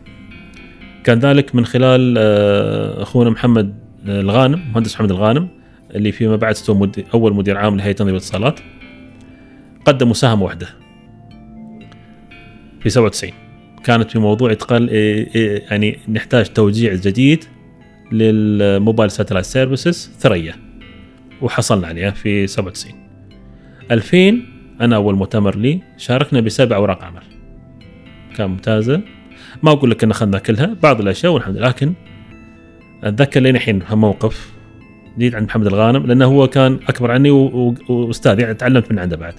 كان 1.04 1.20
ذلك 1.20 1.56
من 1.56 1.66
خلال 1.66 2.16
آه، 2.18 3.02
أخونا 3.02 3.30
محمد 3.30 3.76
الغانم 4.08 4.72
مهندس 4.74 4.96
محمد 4.96 5.12
الغانم 5.12 5.48
اللي 5.96 6.12
فيما 6.12 6.36
بعد 6.36 6.52
استوى 6.52 6.92
أول 7.14 7.34
مدير 7.34 7.58
عام 7.58 7.78
لهيئة 7.78 7.92
تنظيم 7.92 8.16
الاتصالات. 8.16 8.60
قدم 9.86 10.10
مساهمة 10.10 10.44
واحدة 10.44 10.68
في 12.80 12.90
97 12.90 13.43
كانت 13.84 14.12
في 14.12 14.20
موضوع 14.20 14.52
ادخال 14.52 14.90
إيه، 14.90 15.36
إيه، 15.36 15.64
يعني 15.70 16.00
نحتاج 16.10 16.46
توزيع 16.46 16.94
جديد 16.94 17.44
للموبايل 18.12 19.12
satellite 19.12 19.46
services 19.46 20.12
ثريا. 20.20 20.56
وحصلنا 21.42 21.88
عليها 21.88 22.12
في 22.12 22.48
97 22.48 22.96
2000 23.92 24.42
أنا 24.82 24.96
أول 24.96 25.16
مؤتمر 25.16 25.58
لي 25.58 25.82
شاركنا 25.98 26.40
بسبع 26.40 26.76
أوراق 26.76 27.04
عمل. 27.04 27.24
كان 28.38 28.50
ممتازه 28.50 29.02
ما 29.64 29.72
أقول 29.72 29.92
لك 29.92 30.04
إن 30.04 30.12
أخذنا 30.12 30.40
كلها 30.40 30.76
بعض 30.84 31.02
الأشياء 31.02 31.32
والحمد 31.32 31.58
لله 31.58 31.68
لكن 31.68 31.94
أتذكر 33.04 33.40
لين 33.40 33.56
الحين 33.56 33.84
موقف 33.92 34.54
جيت 35.18 35.36
عند 35.36 35.46
محمد 35.46 35.68
الغانم 35.68 36.06
لأنه 36.06 36.26
هو 36.26 36.48
كان 36.48 36.80
أكبر 36.88 37.12
عني 37.12 37.30
واستاذ 37.90 38.40
يعني 38.40 38.54
تعلمت 38.54 38.92
من 38.92 39.00
عنده 39.00 39.18
بعد. 39.18 39.34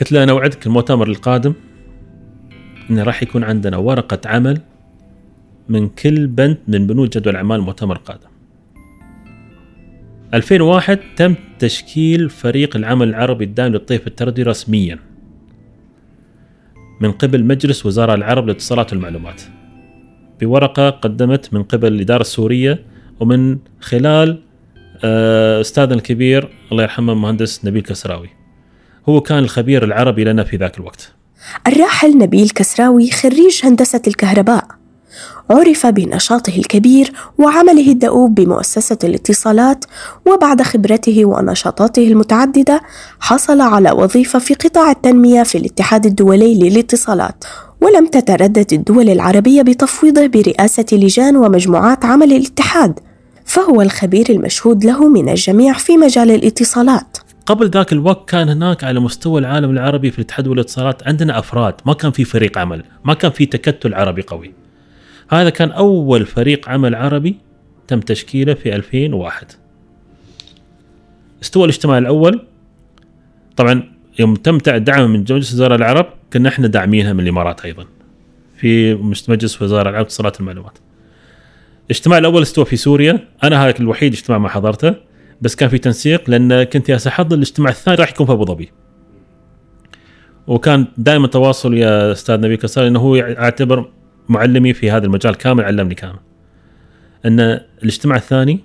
قلت 0.00 0.12
له 0.12 0.22
أنا 0.22 0.32
أوعدك 0.32 0.66
المؤتمر 0.66 1.08
القادم 1.08 1.52
إنه 2.90 3.02
راح 3.02 3.22
يكون 3.22 3.44
عندنا 3.44 3.76
ورقة 3.76 4.20
عمل 4.26 4.60
من 5.68 5.88
كل 5.88 6.26
بند 6.26 6.58
من 6.68 6.86
بنود 6.86 7.10
جدول 7.10 7.36
أعمال 7.36 7.60
المؤتمر 7.60 7.96
القادم. 7.96 8.28
2001 10.34 10.98
تم 11.16 11.34
تشكيل 11.58 12.30
فريق 12.30 12.76
العمل 12.76 13.08
العربي 13.08 13.44
الدائم 13.44 13.72
للطيف 13.72 14.06
التردي 14.06 14.42
رسميا 14.42 14.98
من 17.00 17.12
قبل 17.12 17.44
مجلس 17.44 17.86
وزراء 17.86 18.16
العرب 18.16 18.44
للاتصالات 18.44 18.92
والمعلومات. 18.92 19.42
بورقة 20.40 20.90
قدمت 20.90 21.54
من 21.54 21.62
قبل 21.62 21.92
الإدارة 21.92 22.20
السورية 22.20 22.84
ومن 23.20 23.58
خلال 23.80 24.42
آه، 25.04 25.60
أستاذنا 25.60 25.94
الكبير 25.94 26.48
الله 26.72 26.82
يرحمه 26.82 27.12
المهندس 27.12 27.64
نبيل 27.64 27.82
كسراوي. 27.82 28.28
هو 29.08 29.20
كان 29.20 29.38
الخبير 29.38 29.84
العربي 29.84 30.24
لنا 30.24 30.44
في 30.44 30.56
ذاك 30.56 30.78
الوقت. 30.78 31.17
الراحل 31.66 32.18
نبيل 32.18 32.50
كسراوي 32.50 33.10
خريج 33.10 33.60
هندسة 33.64 34.02
الكهرباء. 34.06 34.64
عرف 35.50 35.86
بنشاطه 35.86 36.56
الكبير 36.56 37.12
وعمله 37.38 37.90
الدؤوب 37.92 38.34
بمؤسسة 38.34 38.98
الاتصالات 39.04 39.84
وبعد 40.26 40.62
خبرته 40.62 41.24
ونشاطاته 41.24 42.02
المتعددة 42.02 42.80
حصل 43.20 43.60
على 43.60 43.90
وظيفة 43.90 44.38
في 44.38 44.54
قطاع 44.54 44.90
التنمية 44.90 45.42
في 45.42 45.58
الاتحاد 45.58 46.06
الدولي 46.06 46.54
للاتصالات 46.54 47.44
ولم 47.80 48.06
تتردد 48.06 48.72
الدول 48.72 49.08
العربية 49.08 49.62
بتفويضه 49.62 50.26
برئاسة 50.26 50.86
لجان 50.92 51.36
ومجموعات 51.36 52.04
عمل 52.04 52.32
الاتحاد. 52.32 53.00
فهو 53.44 53.82
الخبير 53.82 54.30
المشهود 54.30 54.84
له 54.84 55.08
من 55.08 55.28
الجميع 55.28 55.72
في 55.72 55.96
مجال 55.96 56.30
الاتصالات. 56.30 57.16
قبل 57.48 57.70
ذاك 57.70 57.92
الوقت 57.92 58.28
كان 58.28 58.48
هناك 58.48 58.84
على 58.84 59.00
مستوى 59.00 59.40
العالم 59.40 59.70
العربي 59.70 60.10
في 60.10 60.18
الاتحاد 60.18 60.48
والاتصالات 60.48 61.06
عندنا 61.06 61.38
أفراد 61.38 61.74
ما 61.86 61.92
كان 61.92 62.10
في 62.10 62.24
فريق 62.24 62.58
عمل 62.58 62.84
ما 63.04 63.14
كان 63.14 63.30
في 63.30 63.46
تكتل 63.46 63.94
عربي 63.94 64.22
قوي. 64.22 64.52
هذا 65.30 65.50
كان 65.50 65.70
أول 65.70 66.26
فريق 66.26 66.68
عمل 66.68 66.94
عربي 66.94 67.36
تم 67.86 68.00
تشكيله 68.00 68.54
في 68.54 68.76
2001 68.76 69.52
استوى 71.42 71.64
الاجتماع 71.64 71.98
الأول. 71.98 72.46
طبعا 73.56 73.92
يوم 74.18 74.34
تم 74.34 74.58
الدعم 74.68 75.10
من 75.10 75.20
مجلس 75.20 75.52
وزراء 75.52 75.78
العرب 75.78 76.06
كنا 76.32 76.48
إحنا 76.48 76.66
داعمينها 76.66 77.12
من 77.12 77.20
الإمارات 77.20 77.64
أيضا 77.64 77.86
في 78.56 78.94
مجلس 79.28 79.62
وزراء 79.62 79.82
العرب 79.82 80.04
اتصالات 80.04 80.40
المعلومات 80.40 80.78
الاجتماع 81.86 82.18
الأول 82.18 82.42
استوى 82.42 82.64
في 82.64 82.76
سوريا. 82.76 83.28
أنا 83.42 83.64
هذا 83.64 83.74
الوحيد 83.80 84.12
اجتماع 84.12 84.38
ما 84.38 84.48
حضرته. 84.48 85.07
بس 85.40 85.56
كان 85.56 85.68
في 85.68 85.78
تنسيق 85.78 86.30
لأن 86.30 86.62
كنت 86.62 86.88
يا 86.88 86.98
احضر 87.06 87.36
الاجتماع 87.36 87.70
الثاني 87.70 87.96
راح 87.96 88.10
يكون 88.10 88.26
في 88.26 88.32
أبو 88.32 88.44
ظبي. 88.44 88.72
وكان 90.46 90.86
دائما 90.96 91.26
تواصل 91.26 91.74
يا 91.74 92.12
أستاذ 92.12 92.40
نبيل 92.40 92.56
كسار 92.56 92.86
إنه 92.86 93.00
هو 93.00 93.16
يعتبر 93.16 93.90
معلمي 94.28 94.72
في 94.72 94.90
هذا 94.90 95.06
المجال 95.06 95.34
كامل 95.34 95.64
علمني 95.64 95.94
كامل. 95.94 96.18
إن 97.26 97.40
الاجتماع 97.82 98.16
الثاني 98.16 98.60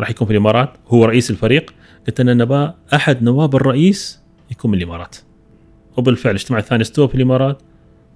راح 0.00 0.10
يكون 0.10 0.26
في 0.26 0.32
الإمارات 0.32 0.70
هو 0.88 1.04
رئيس 1.04 1.30
الفريق. 1.30 1.74
قلت 2.06 2.20
إن 2.20 2.36
نبا 2.36 2.74
أحد 2.94 3.22
نواب 3.22 3.56
الرئيس 3.56 4.20
يكون 4.50 4.70
من 4.70 4.78
الإمارات. 4.78 5.16
وبالفعل 5.96 6.30
الاجتماع 6.30 6.60
الثاني 6.60 6.82
استوى 6.82 7.08
في 7.08 7.14
الإمارات 7.14 7.62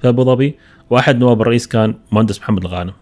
في 0.00 0.08
أبو 0.08 0.24
ظبي. 0.24 0.54
وأحد 0.90 1.18
نواب 1.18 1.42
الرئيس 1.42 1.66
كان 1.66 1.94
مهندس 2.12 2.40
محمد 2.40 2.64
الغانم. 2.64 2.92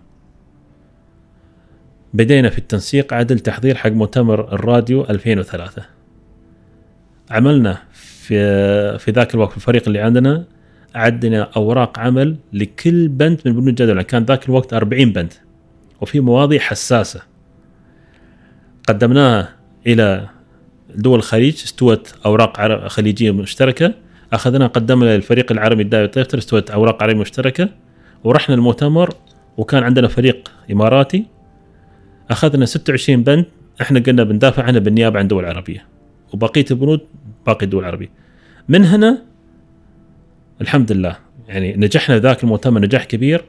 بدينا 2.14 2.50
في 2.50 2.58
التنسيق 2.58 3.14
عدل 3.14 3.38
تحضير 3.38 3.74
حق 3.74 3.90
مؤتمر 3.90 4.52
الراديو 4.54 5.04
2003 5.04 5.82
عملنا 7.30 7.78
في 7.92 8.98
في 8.98 9.10
ذاك 9.10 9.34
الوقت 9.34 9.56
الفريق 9.56 9.82
اللي 9.86 9.98
عندنا 9.98 10.44
عندنا 10.94 11.50
أوراق 11.56 11.98
عمل 11.98 12.36
لكل 12.52 13.08
بند 13.08 13.40
من 13.46 13.52
بنود 13.52 13.68
الجدول. 13.68 14.02
كان 14.02 14.24
ذاك 14.24 14.48
الوقت 14.48 14.74
40 14.74 15.12
بند 15.12 15.32
وفي 16.00 16.20
مواضيع 16.20 16.60
حساسة. 16.60 17.22
قدمناها 18.88 19.48
إلى 19.86 20.28
دول 20.94 21.18
الخليج 21.18 21.54
استوت 21.54 22.14
أوراق 22.26 22.86
خليجية 22.86 23.30
مشتركة. 23.30 23.94
أخذنا 24.32 24.66
قدمنا 24.66 25.16
للفريق 25.16 25.52
العربي 25.52 25.82
الدائري 25.82 26.08
طيفتر 26.08 26.38
استوت 26.38 26.70
أوراق 26.70 27.02
عربية 27.02 27.20
مشتركة. 27.20 27.68
ورحنا 28.24 28.54
المؤتمر 28.54 29.14
وكان 29.56 29.82
عندنا 29.82 30.08
فريق 30.08 30.52
إماراتي 30.72 31.26
أخذنا 32.30 32.66
26 32.66 33.22
بند 33.22 33.44
إحنا 33.80 34.00
قلنا 34.00 34.22
بندافع 34.22 34.62
عنها 34.62 34.80
بالنيابة 34.80 35.18
عن 35.18 35.28
دول 35.28 35.44
عربيه 35.44 35.86
وبقية 36.32 36.64
البنود 36.70 37.00
باقي 37.46 37.64
الدول 37.64 37.82
العربية. 37.82 38.10
من 38.68 38.84
هنا 38.84 39.22
الحمد 40.60 40.92
لله 40.92 41.16
يعني 41.48 41.76
نجحنا 41.76 42.18
ذاك 42.18 42.44
المؤتمر 42.44 42.80
نجاح 42.80 43.04
كبير 43.04 43.44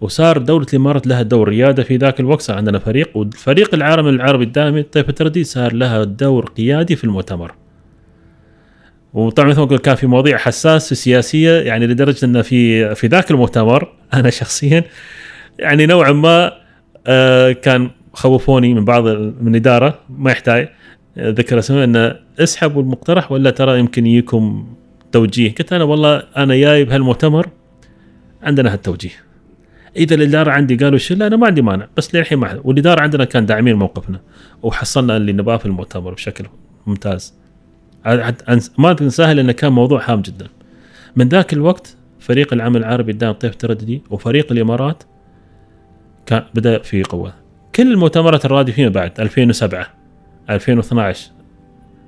وصار 0.00 0.38
دولة 0.38 0.66
الإمارات 0.72 1.06
لها 1.06 1.22
دور 1.22 1.48
ريادة 1.48 1.82
في 1.82 1.96
ذاك 1.96 2.20
الوقت 2.20 2.40
صار 2.40 2.56
عندنا 2.56 2.78
فريق 2.78 3.16
والفريق 3.16 3.74
العالمي 3.74 4.10
العربي 4.10 4.44
الدائمي 4.44 4.82
طيف 4.82 5.08
التردي 5.08 5.44
صار 5.44 5.72
لها 5.72 6.04
دور 6.04 6.44
قيادي 6.44 6.96
في 6.96 7.04
المؤتمر. 7.04 7.54
وطبعا 9.14 9.48
مثل 9.48 9.60
ما 9.60 9.66
قلت 9.66 9.84
كان 9.84 9.94
في 9.94 10.06
مواضيع 10.06 10.36
حساسه 10.36 10.96
سياسية 10.96 11.60
يعني 11.60 11.86
لدرجة 11.86 12.24
إن 12.24 12.42
في 12.42 12.94
في 12.94 13.06
ذاك 13.06 13.30
المؤتمر 13.30 13.92
أنا 14.14 14.30
شخصيا 14.30 14.84
يعني 15.58 15.86
نوعا 15.86 16.12
ما 16.12 16.52
آه، 17.08 17.52
كان 17.52 17.90
خوفوني 18.12 18.74
من 18.74 18.84
بعض 18.84 19.08
من 19.40 19.48
الاداره 19.48 19.98
ما 20.10 20.30
يحتاج. 20.30 20.68
ذكر 21.18 21.58
اسمه 21.58 21.84
إنه 21.84 22.16
اسحبوا 22.38 22.82
المقترح 22.82 23.32
ولا 23.32 23.50
ترى 23.50 23.78
يمكن 23.78 24.06
يجيكم 24.06 24.66
توجيه؟ 25.12 25.54
قلت 25.54 25.72
أنا 25.72 25.84
والله 25.84 26.22
أنا 26.36 26.56
جاي 26.56 26.84
بهالمؤتمر 26.84 27.48
عندنا 28.42 28.72
هالتوجيه. 28.72 29.10
إذا 29.96 30.14
الإدارة 30.14 30.50
عندي 30.50 30.76
قالوا 30.76 30.98
شيء 30.98 31.16
لا 31.16 31.26
أنا 31.26 31.36
ما 31.36 31.46
عندي 31.46 31.62
مانع. 31.62 31.88
بس 31.96 32.14
للحين 32.14 32.38
ما 32.38 32.60
والإدارة 32.64 33.00
عندنا 33.00 33.24
كان 33.24 33.46
داعمين 33.46 33.74
موقفنا 33.74 34.20
وحصلنا 34.62 35.16
اللي 35.16 35.32
نباه 35.32 35.56
في 35.56 35.66
المؤتمر 35.66 36.14
بشكل 36.14 36.44
ممتاز. 36.86 37.34
ما 38.78 38.92
تنساها 38.92 39.34
لأنه 39.34 39.52
كان 39.52 39.72
موضوع 39.72 40.10
هام 40.10 40.20
جدا. 40.20 40.46
من 41.16 41.28
ذاك 41.28 41.52
الوقت 41.52 41.96
فريق 42.20 42.52
العمل 42.52 42.76
العربي 42.76 43.12
الدائم 43.12 43.32
طيف 43.32 43.54
ترددي 43.54 44.02
وفريق 44.10 44.52
الإمارات 44.52 45.02
كان 46.28 46.42
بدأ 46.54 46.78
في 46.78 47.02
قوة. 47.02 47.34
كل 47.74 47.92
المؤتمرات 47.92 48.44
الراديو 48.44 48.74
فيما 48.74 48.88
بعد 48.88 49.20
2007 49.20 49.86
2012 50.50 51.30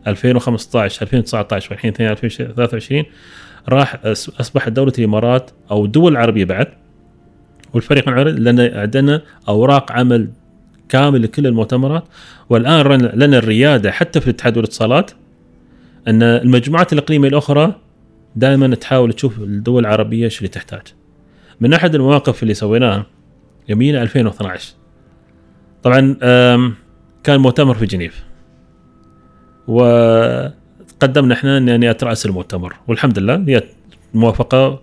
2015 0.07 1.03
2019 1.03 1.69
والحين 1.71 1.93
2023 2.01 3.05
راح 3.69 4.01
أصبحت 4.41 4.73
دولة 4.73 4.93
الإمارات 4.99 5.51
أو 5.71 5.85
الدول 5.85 6.13
العربيه 6.13 6.45
بعد. 6.45 6.67
والفريق 7.75 8.09
العربي 8.09 8.31
لأن 8.31 8.61
عندنا 8.61 9.23
أوراق 9.49 9.93
عمل 9.93 10.31
كامل 10.89 11.23
لكل 11.23 11.47
المؤتمرات. 11.47 12.05
والآن 12.49 12.87
لنا 12.97 13.39
الريادة 13.39 13.91
حتى 13.91 14.21
في 14.21 14.27
الاتحاد 14.27 14.57
والاتصالات. 14.57 15.11
أن 16.09 16.23
المجموعات 16.23 16.93
الإقليمية 16.93 17.29
الأخرى 17.29 17.75
دائما 18.37 18.75
تحاول 18.75 19.13
تشوف 19.13 19.39
الدول 19.39 19.87
العربية 19.87 20.25
إيش 20.25 20.39
اللي 20.39 20.49
تحتاج. 20.49 20.83
من 21.61 21.73
أحد 21.73 21.95
المواقف 21.95 22.43
اللي 22.43 22.55
سويناها 22.55 23.07
يمين 23.71 23.97
2012 23.97 24.75
طبعا 25.83 26.17
كان 27.25 27.41
مؤتمر 27.41 27.75
في 27.75 27.87
جنيف. 27.87 28.25
وقدمنا 29.67 31.35
إحنا 31.35 31.59
اني 31.59 31.91
أترأس 31.91 32.27
المؤتمر. 32.27 32.77
والحمد 32.89 33.19
لله 33.19 33.45
هي 33.49 33.63
موافقة 34.15 34.83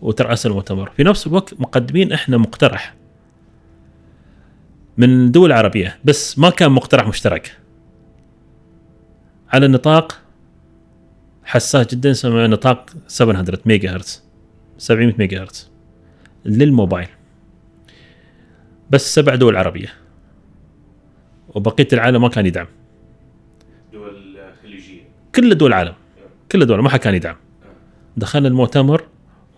وترأس 0.00 0.46
المؤتمر. 0.46 0.90
في 0.96 1.04
نفس 1.04 1.26
الوقت 1.26 1.60
مقدمين 1.60 2.12
إحنا 2.12 2.36
مقترح. 2.36 2.94
من 4.98 5.10
الدول 5.10 5.52
العربيه 5.52 5.98
بس 6.04 6.38
ما 6.38 6.50
كان 6.50 6.72
مقترح 6.72 7.08
مشترك. 7.08 7.56
على 9.48 9.68
نطاق 9.68 10.20
حساس 11.44 11.94
جدا 11.94 12.14
نطاق 12.46 12.90
700 13.06 13.58
ميجا 13.66 13.94
هرتز 13.94 14.24
700 14.78 15.14
ميجا 15.18 15.42
هرتز 15.42 15.70
للموبايل. 16.44 17.08
بس 18.90 19.14
سبع 19.14 19.34
دول 19.34 19.56
عربية. 19.56 19.88
وبقية 21.54 21.88
العالم 21.92 22.22
ما 22.22 22.28
كان 22.28 22.46
يدعم. 22.46 22.66
دول 23.92 24.36
خليجية. 24.62 25.00
كل 25.34 25.54
دول 25.54 25.68
العالم. 25.72 25.94
كل 26.52 26.62
الدول 26.62 26.82
ما 26.82 26.88
حد 26.88 26.98
كان 26.98 27.14
يدعم. 27.14 27.36
دخلنا 28.16 28.48
المؤتمر 28.48 29.02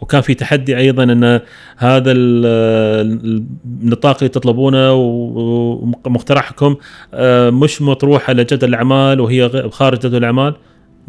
وكان 0.00 0.20
في 0.20 0.34
تحدي 0.34 0.76
أيضا 0.76 1.02
إن 1.02 1.40
هذا 1.76 2.12
ال- 2.12 3.44
النطاق 3.64 4.16
اللي 4.16 4.28
تطلبونه 4.28 4.92
ومقترحكم 4.92 6.76
آه، 7.14 7.50
مش 7.50 7.82
مطروح 7.82 8.30
على 8.30 8.44
جدول 8.44 8.68
الأعمال 8.70 9.20
وهي 9.20 9.70
خارج 9.70 9.98
جدول 9.98 10.16
الأعمال. 10.16 10.54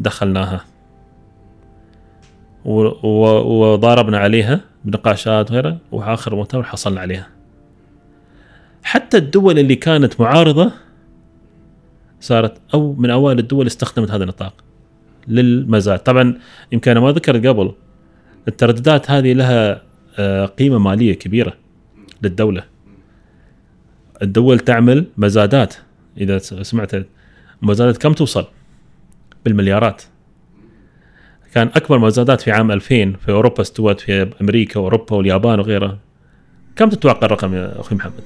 دخلناها. 0.00 0.64
وضاربنا 2.64 4.18
عليها 4.18 4.60
بنقاشات 4.84 5.50
وغيرها 5.50 5.78
وآخر 5.92 6.34
مؤتمر 6.34 6.62
حصلنا 6.62 7.00
عليها. 7.00 7.28
حتى 8.82 9.16
الدول 9.16 9.58
اللي 9.58 9.74
كانت 9.74 10.20
معارضة 10.20 10.72
صارت 12.20 12.60
أو 12.74 12.92
من 12.92 13.10
أوائل 13.10 13.38
الدول 13.38 13.66
استخدمت 13.66 14.10
هذا 14.10 14.22
النطاق 14.22 14.54
للمزاد. 15.28 15.98
طبعا 15.98 16.38
يمكن 16.72 16.90
أنا 16.90 17.00
ما 17.00 17.12
ذكرت 17.12 17.46
قبل 17.46 17.72
الترددات 18.48 19.10
هذه 19.10 19.32
لها 19.32 19.82
آه، 20.18 20.46
قيمة 20.46 20.78
مالية 20.78 21.14
كبيرة 21.14 21.52
للدولة. 22.22 22.64
الدول 24.22 24.58
تعمل 24.58 25.06
مزادات 25.16 25.74
إذا 26.18 26.38
سمعت 26.38 26.90
مزادات 27.62 27.96
كم 27.96 28.12
توصل؟ 28.12 28.46
بالمليارات. 29.44 30.02
كان 31.54 31.70
أكبر 31.74 31.98
مزادات 31.98 32.40
في 32.40 32.50
عام 32.50 32.70
2000 32.70 33.12
في 33.12 33.32
أوروبا 33.32 33.60
استوت 33.60 34.00
في 34.00 34.30
أمريكا 34.40 34.80
واوروبا 34.80 35.16
واليابان 35.16 35.60
وغيرها. 35.60 35.98
كم 36.76 36.88
تتوقع 36.88 37.26
الرقم 37.26 37.54
يا 37.54 37.80
أخوي 37.80 37.98
محمد؟ 37.98 38.22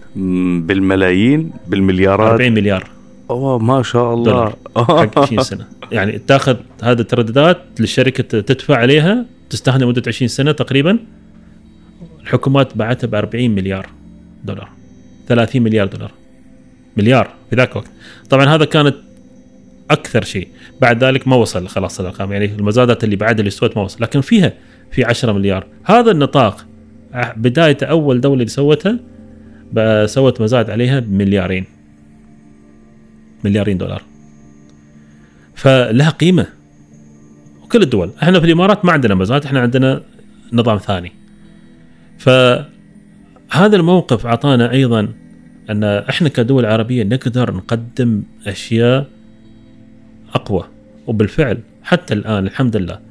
بالملايين؟ 0.67 1.51
بالمليارات؟ 1.67 2.31
40 2.31 2.53
مليار. 2.53 2.91
أوه 3.31 3.59
ما 3.59 3.83
شاء 3.83 4.15
الله. 4.15 4.25
دولار. 4.25 4.57
حق 4.77 5.19
20 5.19 5.43
سنة. 5.43 5.67
يعني 5.93 6.19
تاخذ 6.19 6.57
هذه 6.83 7.01
الترددات 7.01 7.59
للشركة 7.81 8.41
تدفع 8.41 8.77
عليها 8.77 9.25
تستخدم 9.51 9.89
مدة 9.89 10.03
20 10.07 10.29
سنة 10.29 10.53
تقريبا. 10.53 10.99
الحكومات 12.23 12.77
باعتها 12.77 13.07
ب 13.07 13.15
40 13.15 13.51
مليار 13.51 13.87
دولار. 14.45 14.69
30 15.29 15.63
مليار 15.63 15.87
دولار. 15.87 16.11
مليار 16.97 17.31
في 17.51 17.57
ذاك 17.57 17.73
الوقت. 17.73 17.91
طبعا 18.31 18.47
هذا 18.47 18.65
كانت 18.65 18.97
أكثر 19.91 20.25
شيء. 20.25 20.49
بعد 20.81 21.05
ذلك 21.05 21.29
ما 21.29 21.37
وصل 21.37 21.69
خلاص 21.69 22.01
الارقام 22.01 22.33
يعني 22.33 22.45
المزادات 22.45 23.05
اللي 23.05 23.17
بعدها 23.17 23.39
اللي 23.39 23.49
استوت 23.49 23.77
ما 23.77 23.83
وصل. 23.83 24.03
لكن 24.03 24.21
فيها 24.21 24.53
في 24.91 25.05
10 25.05 25.33
مليار. 25.33 25.67
هذا 25.85 26.11
النطاق 26.11 26.67
بداية 27.15 27.77
أول 27.83 28.21
دولة 28.21 28.35
اللي 28.35 28.47
سوتها 28.47 28.99
سوت 30.07 30.41
مزاد 30.41 30.71
عليها 30.71 31.01
بمليارين. 31.01 31.65
مليارين 33.45 33.79
دولار. 33.79 34.03
فلها 35.55 36.11
قيمة. 36.11 36.47
وكل 37.63 37.83
الدول. 37.83 38.11
إحنا 38.23 38.41
في 38.41 38.47
الإمارات 38.47 38.85
ما 38.85 38.93
عندنا 38.93 39.15
مزاد 39.15 39.45
إحنا 39.45 39.61
عندنا 39.61 40.03
نظام 40.53 40.79
ثاني. 40.79 41.13
فهذا 42.19 42.67
الموقف 43.77 44.27
أعطانا 44.27 44.73
أيضا 44.73 45.09
أن 45.71 45.85
إحنا 45.85 46.29
كدول 46.29 46.67
عربية 46.67 47.03
نقدر 47.03 47.55
نقدم 47.55 48.23
أشياء 48.47 49.07
أقوى. 50.35 50.65
وبالفعل 51.07 51.59
حتى 51.83 52.15
الآن 52.15 52.47
الحمد 52.47 52.77
لله 52.77 53.06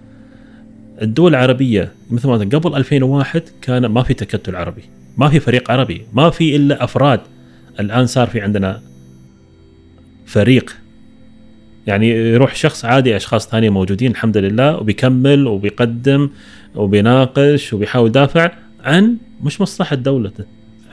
الدول 1.01 1.35
العربية 1.35 1.91
مثل 2.11 2.27
ما 2.27 2.37
قبل 2.37 2.75
2001 2.75 3.43
كان 3.61 3.85
ما 3.85 4.03
في 4.03 4.13
تكتل 4.13 4.55
عربي 4.55 4.83
ما 5.17 5.29
في 5.29 5.39
فريق 5.39 5.71
عربي 5.71 6.01
ما 6.13 6.29
في 6.29 6.55
إلا 6.55 6.83
أفراد. 6.83 7.19
الآن 7.79 8.05
صار 8.05 8.27
في 8.27 8.41
عندنا 8.41 8.81
فريق. 10.25 10.75
يعني 11.87 12.09
يروح 12.09 12.55
شخص 12.55 12.85
عادي 12.85 13.15
أشخاص 13.15 13.49
ثانية 13.49 13.69
موجودين 13.69 14.11
الحمد 14.11 14.37
لله 14.37 14.77
وبيكمل 14.77 15.47
وبيقدم 15.47 16.29
وبيناقش 16.75 17.73
وبيحاول 17.73 18.09
يدافع 18.09 18.51
عن 18.83 19.17
مش 19.43 19.61
مصلحة 19.61 19.95
دولته 19.95 20.43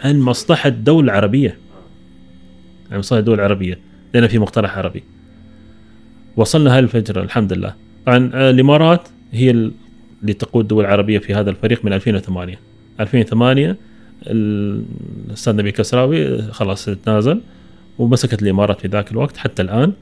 عن 0.04 0.20
مصلحة 0.20 0.68
الدولة 0.68 1.04
العربيه 1.12 1.58
عن 2.92 2.98
مصلحة 2.98 3.18
الدول 3.18 3.34
العربيه 3.34 3.78
لأن 4.14 4.26
في 4.26 4.38
مقترح 4.38 4.78
عربي. 4.78 5.04
وصلنا 6.36 6.74
هاي 6.74 6.78
الفجر 6.78 7.22
الحمد 7.22 7.52
لله. 7.52 7.74
طبعا 8.06 8.50
الإمارات 8.50 9.08
هي 9.32 9.70
ال- 10.22 10.28
اللي 10.28 10.32
تقود 10.34 10.64
الدول 10.64 10.84
العربية 10.84 11.18
في 11.18 11.34
هذا 11.34 11.50
الفريق 11.50 11.84
من 11.84 11.92
2008 11.92 12.58
2008 13.00 13.76
ال- 14.26 14.84
الاستاذ 15.26 15.56
نبي 15.56 15.72
كسراوي 15.72 16.42
خلاص 16.42 16.84
تنازل 16.84 17.40
ومسكت 17.98 18.42
الإمارات 18.42 18.80
في 18.80 18.88
ذاك 18.88 19.12
الوقت 19.12 19.36
حتى 19.36 19.62
الآن. 19.62 19.92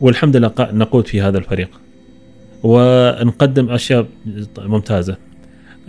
والحمد 0.00 0.36
لله 0.36 0.52
نقود 0.58 1.06
في 1.06 1.20
هذا 1.20 1.38
الفريق. 1.38 1.68
ونقدم 2.62 3.70
أشياء 3.70 4.06
ممتازة. 4.58 5.16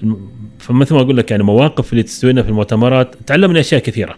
الم- 0.04 0.30
فمثل 0.60 0.96
ما 0.96 1.02
أقول 1.02 1.18
لك 1.18 1.32
يعني 1.32 1.44
مواقف 1.44 1.92
اللي 1.92 2.04
تستوينا 2.04 2.44
في 2.44 2.50
المؤتمرات 2.50 3.16
تعلمنا 3.28 3.60
أشياء 3.60 3.82
كثيرة. 3.82 4.16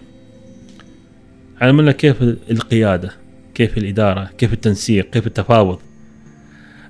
علمنا 1.62 1.91
كيف 1.91 2.22
القيادة 2.51 3.12
كيف 3.55 3.78
الإدارة 3.78 4.30
كيف 4.38 4.53
التنسيق 4.53 5.10
كيف 5.10 5.28
التفاوض. 5.28 5.80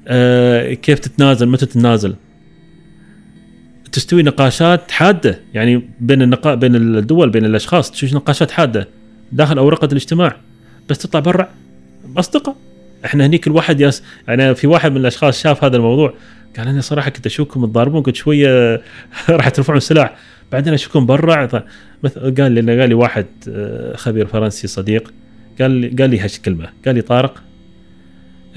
آه، 0.07 0.73
كيف 0.73 0.99
تتنازل؟ 0.99 1.47
متى 1.47 1.65
تتنازل؟ 1.65 2.15
تستوي 3.91 4.23
نقاشات 4.23 4.91
حادة 4.91 5.39
يعني 5.53 5.89
بين 5.99 6.21
النقا 6.21 6.55
بين 6.55 6.75
الدول 6.75 7.29
بين 7.29 7.45
الأشخاص 7.45 7.91
تشوف 7.91 8.13
نقاشات 8.13 8.51
حادة 8.51 8.87
داخل 9.31 9.57
اورقه 9.57 9.85
الاجتماع. 9.85 10.37
بس 10.89 10.97
تطلع 10.97 11.19
برا 11.19 11.49
أصدقاء. 12.17 12.55
إحنا 13.05 13.25
هنيك 13.25 13.47
الواحد 13.47 13.81
ياس 13.81 14.03
يعني 14.27 14.55
في 14.55 14.67
واحد 14.67 14.91
من 14.91 14.97
الأشخاص 14.97 15.41
شاف 15.41 15.63
هذا 15.63 15.77
الموضوع 15.77 16.13
قال 16.57 16.67
أنا 16.67 16.81
صراحة 16.81 17.09
كنت 17.09 17.25
أشوفكم 17.25 17.65
تضاربون 17.65 18.01
كنت 18.03 18.15
شوية 18.15 18.81
راح 19.29 19.49
ترفعون 19.49 19.79
سلاح. 19.79 20.15
بعدين 20.51 20.73
أشوفكم 20.73 21.05
برا 21.05 21.65
مثل 22.03 22.35
قال 22.35 22.51
لي 22.51 22.79
قال 22.79 22.89
لي 22.89 22.95
واحد 22.95 23.25
آه، 23.49 23.95
خبير 23.95 24.27
فرنسي 24.27 24.67
صديق 24.67 25.13
قال 25.61 25.71
لي 25.71 25.87
قال 25.87 26.09
لي 26.09 26.19
هالكلمه 26.19 26.69
قال 26.85 26.95
لي 26.95 27.01
طارق 27.01 27.43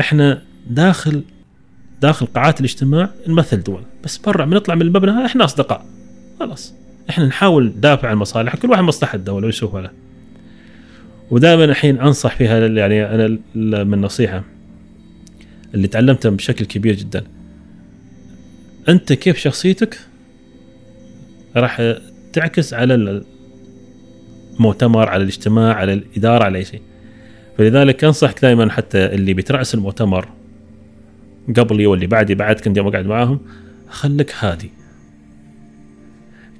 إحنا 0.01 0.43
داخل 0.67 1.23
داخل 2.03 2.27
قاعات 2.27 2.61
الاجتماع 2.61 3.11
نمثل 3.27 3.63
دول. 3.63 3.83
بس 4.05 4.19
برا 4.19 4.45
بنطلع 4.45 4.75
من 4.75 4.83
المبنى 4.83 5.27
إحنا 5.27 5.45
أصدقاء. 5.45 5.87
خلاص. 6.41 6.75
إحنا 7.11 7.27
نحاول 7.27 7.67
ندافع 7.67 8.09
عن 8.09 8.17
مصالح 8.17 8.57
كل 8.57 8.71
واحد 8.71 8.83
مصلحة 8.83 9.17
الدولة 9.17 9.47
ويشوف 9.47 9.77
له. 9.77 9.91
ودائما 11.31 11.65
الحين 11.65 12.01
أنصح 12.01 12.37
فيها 12.37 12.67
يعني 12.67 13.05
أنا 13.05 13.39
من 13.85 14.01
نصيحة 14.01 14.45
اللي 15.75 15.89
تعلمتها 15.89 16.31
بشكل 16.31 16.65
كبير 16.65 16.95
جدا. 16.95 17.25
أنت 18.89 19.13
كيف 19.13 19.39
شخصيتك 19.39 19.99
راح 21.57 21.97
تعكس 22.33 22.75
على 22.75 23.23
المؤتمر 24.59 25.09
على 25.09 25.23
الاجتماع 25.23 25.75
على 25.75 25.93
الإدارة 25.93 26.45
على 26.45 26.59
أي 26.59 26.65
شيء. 26.65 26.83
فلذلك 27.59 28.05
أنصحك 28.05 28.43
دائما 28.43 28.71
حتى 28.71 28.99
اللي 29.07 29.35
بيتراس 29.35 29.75
المؤتمر 29.75 30.29
قبلي 31.57 31.87
واللي 31.87 32.07
بعدي 32.07 32.35
بعد 32.35 32.61
كنت 32.61 32.77
يوم 32.77 32.87
أقعد 32.87 33.07
معاهم. 33.07 33.41
خليك 33.89 34.35
هادي. 34.39 34.71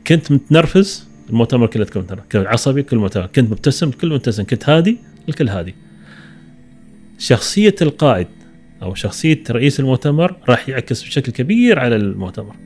كنت 0.07 0.33
متنرفز 0.33 1.09
المؤتمر 1.31 1.67
كله 1.67 1.85
كنت 1.85 2.27
عصبي 2.35 2.83
كل 2.83 2.97
مؤتمر. 2.97 3.27
كنت 3.27 3.51
مبتسم 3.51 3.91
كل 3.91 4.13
مبتسم. 4.13 4.45
كنت 4.45 4.69
هادي 4.69 4.99
الكل 5.29 5.49
هادي. 5.49 5.75
شخصية 7.19 7.75
القائد 7.83 8.27
أو 8.83 8.95
شخصية 8.95 9.43
رئيس 9.51 9.81
المؤتمر 9.81 10.37
راح 10.49 10.69
يعكس 10.69 11.03
بشكل 11.03 11.33
كبير 11.33 11.79
على 11.79 11.97
المؤتمر. 11.97 12.57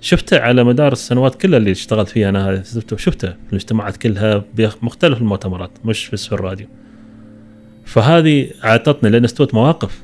شفته 0.00 0.40
على 0.40 0.64
مدار 0.64 0.92
السنوات 0.92 1.34
كلها 1.34 1.58
اللي 1.58 1.70
اشتغلت 1.70 2.08
فيها 2.08 2.28
أنا 2.28 2.62
شفته 2.62 2.96
شفته 2.96 3.28
في 3.28 3.52
الاجتماعات 3.52 3.96
كلها 3.96 4.44
بمختلف 4.54 5.18
المؤتمرات 5.18 5.70
مش 5.84 6.10
بس 6.10 6.26
في 6.26 6.32
الراديو. 6.32 6.66
فهذه 7.84 8.50
أعطتني 8.64 9.10
لأن 9.10 9.24
استوت 9.24 9.54
مواقف. 9.54 10.03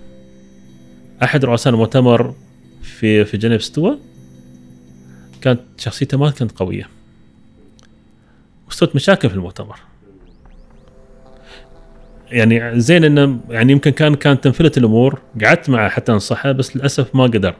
أحد 1.23 1.45
رؤساء 1.45 1.73
المؤتمر 1.73 2.35
في 2.83 3.25
في 3.25 3.37
جنيف 3.37 3.61
استوى 3.61 3.99
كانت 5.43 5.61
شخصيته 5.79 6.19
ما 6.19 6.31
كانت 6.31 6.53
قوية. 6.53 6.89
واستوت 8.67 8.97
مشاكل 8.97 9.29
في 9.29 9.35
المؤتمر. 9.35 9.77
يعني 12.31 12.81
زين 12.81 13.05
إنه 13.05 13.41
يعني 13.51 13.73
يمكن 13.73 13.91
كان 13.91 14.15
كانت 14.15 14.45
تنفلت 14.45 14.79
الأمور. 14.79 15.21
قعدت 15.45 15.71
معه 15.71 15.89
حتى 15.89 16.13
أنصحه 16.13 16.53
بس 16.53 16.77
للأسف 16.77 17.15
ما 17.15 17.25
قدر. 17.25 17.55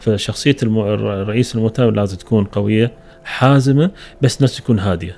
فشخصية 0.00 0.56
الم... 0.62 0.78
رئيس 0.78 1.54
المؤتمر 1.54 1.90
لازم 1.90 2.16
تكون 2.16 2.44
قوية 2.44 2.92
حازمة 3.24 3.90
بس 4.22 4.42
نفس 4.42 4.56
تكون 4.56 4.78
هادية. 4.78 5.16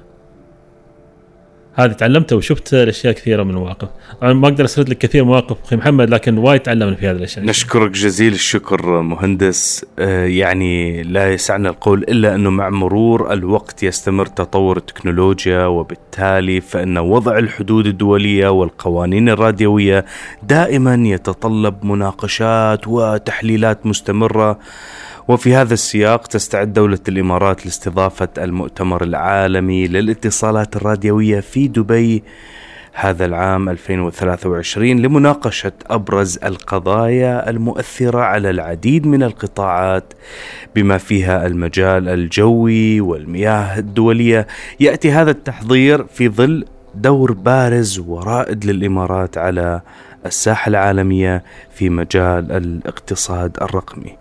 هذه 1.74 1.92
تعلمتها 1.92 2.36
وشفت 2.36 2.74
الأشياء 2.74 3.12
كثيرة 3.12 3.42
من 3.42 3.50
المواقف. 3.50 3.88
أنا 4.22 4.32
ما 4.32 4.48
أقدر 4.48 4.64
أسرد 4.64 4.88
لك 4.88 4.98
كثير 4.98 5.24
مواقف 5.24 5.56
أخي 5.64 5.76
محمد 5.76 6.10
لكن 6.10 6.38
وايد 6.38 6.60
تعلمنا 6.60 6.96
في 6.96 7.06
هذه 7.06 7.16
الأشياء. 7.16 7.44
نشكرك 7.46 7.90
جزيل 7.90 8.32
الشكر 8.32 9.00
مهندس. 9.00 9.86
آه، 9.98 10.26
يعني 10.26 11.02
لا 11.02 11.32
يسعنا 11.32 11.68
القول 11.68 12.02
إلا 12.02 12.34
أنه 12.34 12.50
مع 12.50 12.70
مرور 12.70 13.32
الوقت 13.32 13.82
يستمر 13.82 14.26
تطور 14.26 14.76
التكنولوجيا 14.76 15.66
وبالتالي 15.66 16.60
فإن 16.60 16.98
وضع 16.98 17.38
الحدود 17.38 17.86
الدولية 17.86 18.48
والقوانين 18.48 19.28
الراديوية 19.28 20.04
دائما 20.42 20.94
يتطلب 20.94 21.84
مناقشات 21.84 22.88
وتحليلات 22.88 23.86
مستمرة. 23.86 24.58
وفي 25.28 25.54
هذا 25.54 25.74
السياق 25.74 26.26
تستعد 26.26 26.72
دولة 26.72 26.98
الإمارات 27.08 27.66
لاستضافة 27.66 28.28
المؤتمر 28.38 29.02
العالمي 29.04 29.88
للاتصالات 29.88 30.76
الراديوية 30.76 31.40
في 31.40 31.68
دبي 31.68 32.22
هذا 32.94 33.24
العام 33.24 33.68
2023 33.68 35.00
لمناقشة 35.00 35.72
أبرز 35.86 36.38
القضايا 36.44 37.50
المؤثرة 37.50 38.20
على 38.20 38.50
العديد 38.50 39.06
من 39.06 39.22
القطاعات 39.22 40.12
بما 40.74 40.98
فيها 40.98 41.46
المجال 41.46 42.08
الجوي 42.08 43.00
والمياه 43.00 43.78
الدولية 43.78 44.46
يأتي 44.80 45.10
هذا 45.10 45.30
التحضير 45.30 46.04
في 46.04 46.28
ظل 46.28 46.64
دور 46.94 47.32
بارز 47.32 47.98
ورائد 47.98 48.64
للإمارات 48.64 49.38
على 49.38 49.80
الساحة 50.26 50.68
العالمية 50.68 51.44
في 51.74 51.88
مجال 51.88 52.52
الاقتصاد 52.52 53.56
الرقمي. 53.62 54.16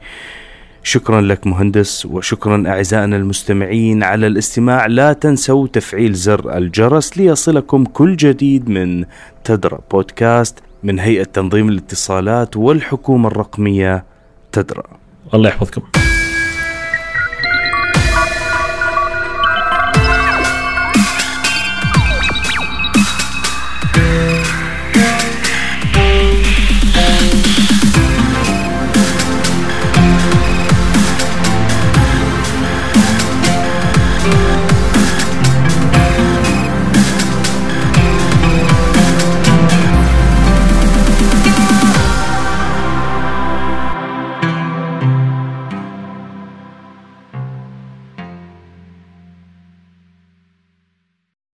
شكرا 0.84 1.22
لك 1.22 1.48
مهندس 1.48 2.06
وشكرا 2.06 2.64
أعزائنا 2.68 3.18
المستمعين 3.18 4.04
على 4.04 4.28
الاستماع. 4.28 4.86
لا 4.86 5.14
تنسوا 5.14 5.68
تفعيل 5.68 6.14
زر 6.14 6.58
الجرس 6.58 7.18
ليصلكم 7.18 7.84
كل 7.86 8.16
جديد 8.16 8.70
من 8.70 9.06
تدرى 9.44 9.80
بودكاست 9.92 10.60
من 10.84 11.00
هيئة 11.00 11.24
تنظيم 11.24 11.70
الاتصالات 11.70 12.58
والحكومة 12.58 13.28
الرقمية 13.28 14.06
تدرى 14.52 14.84
الله 15.34 15.50
يحفظكم. 15.50 15.82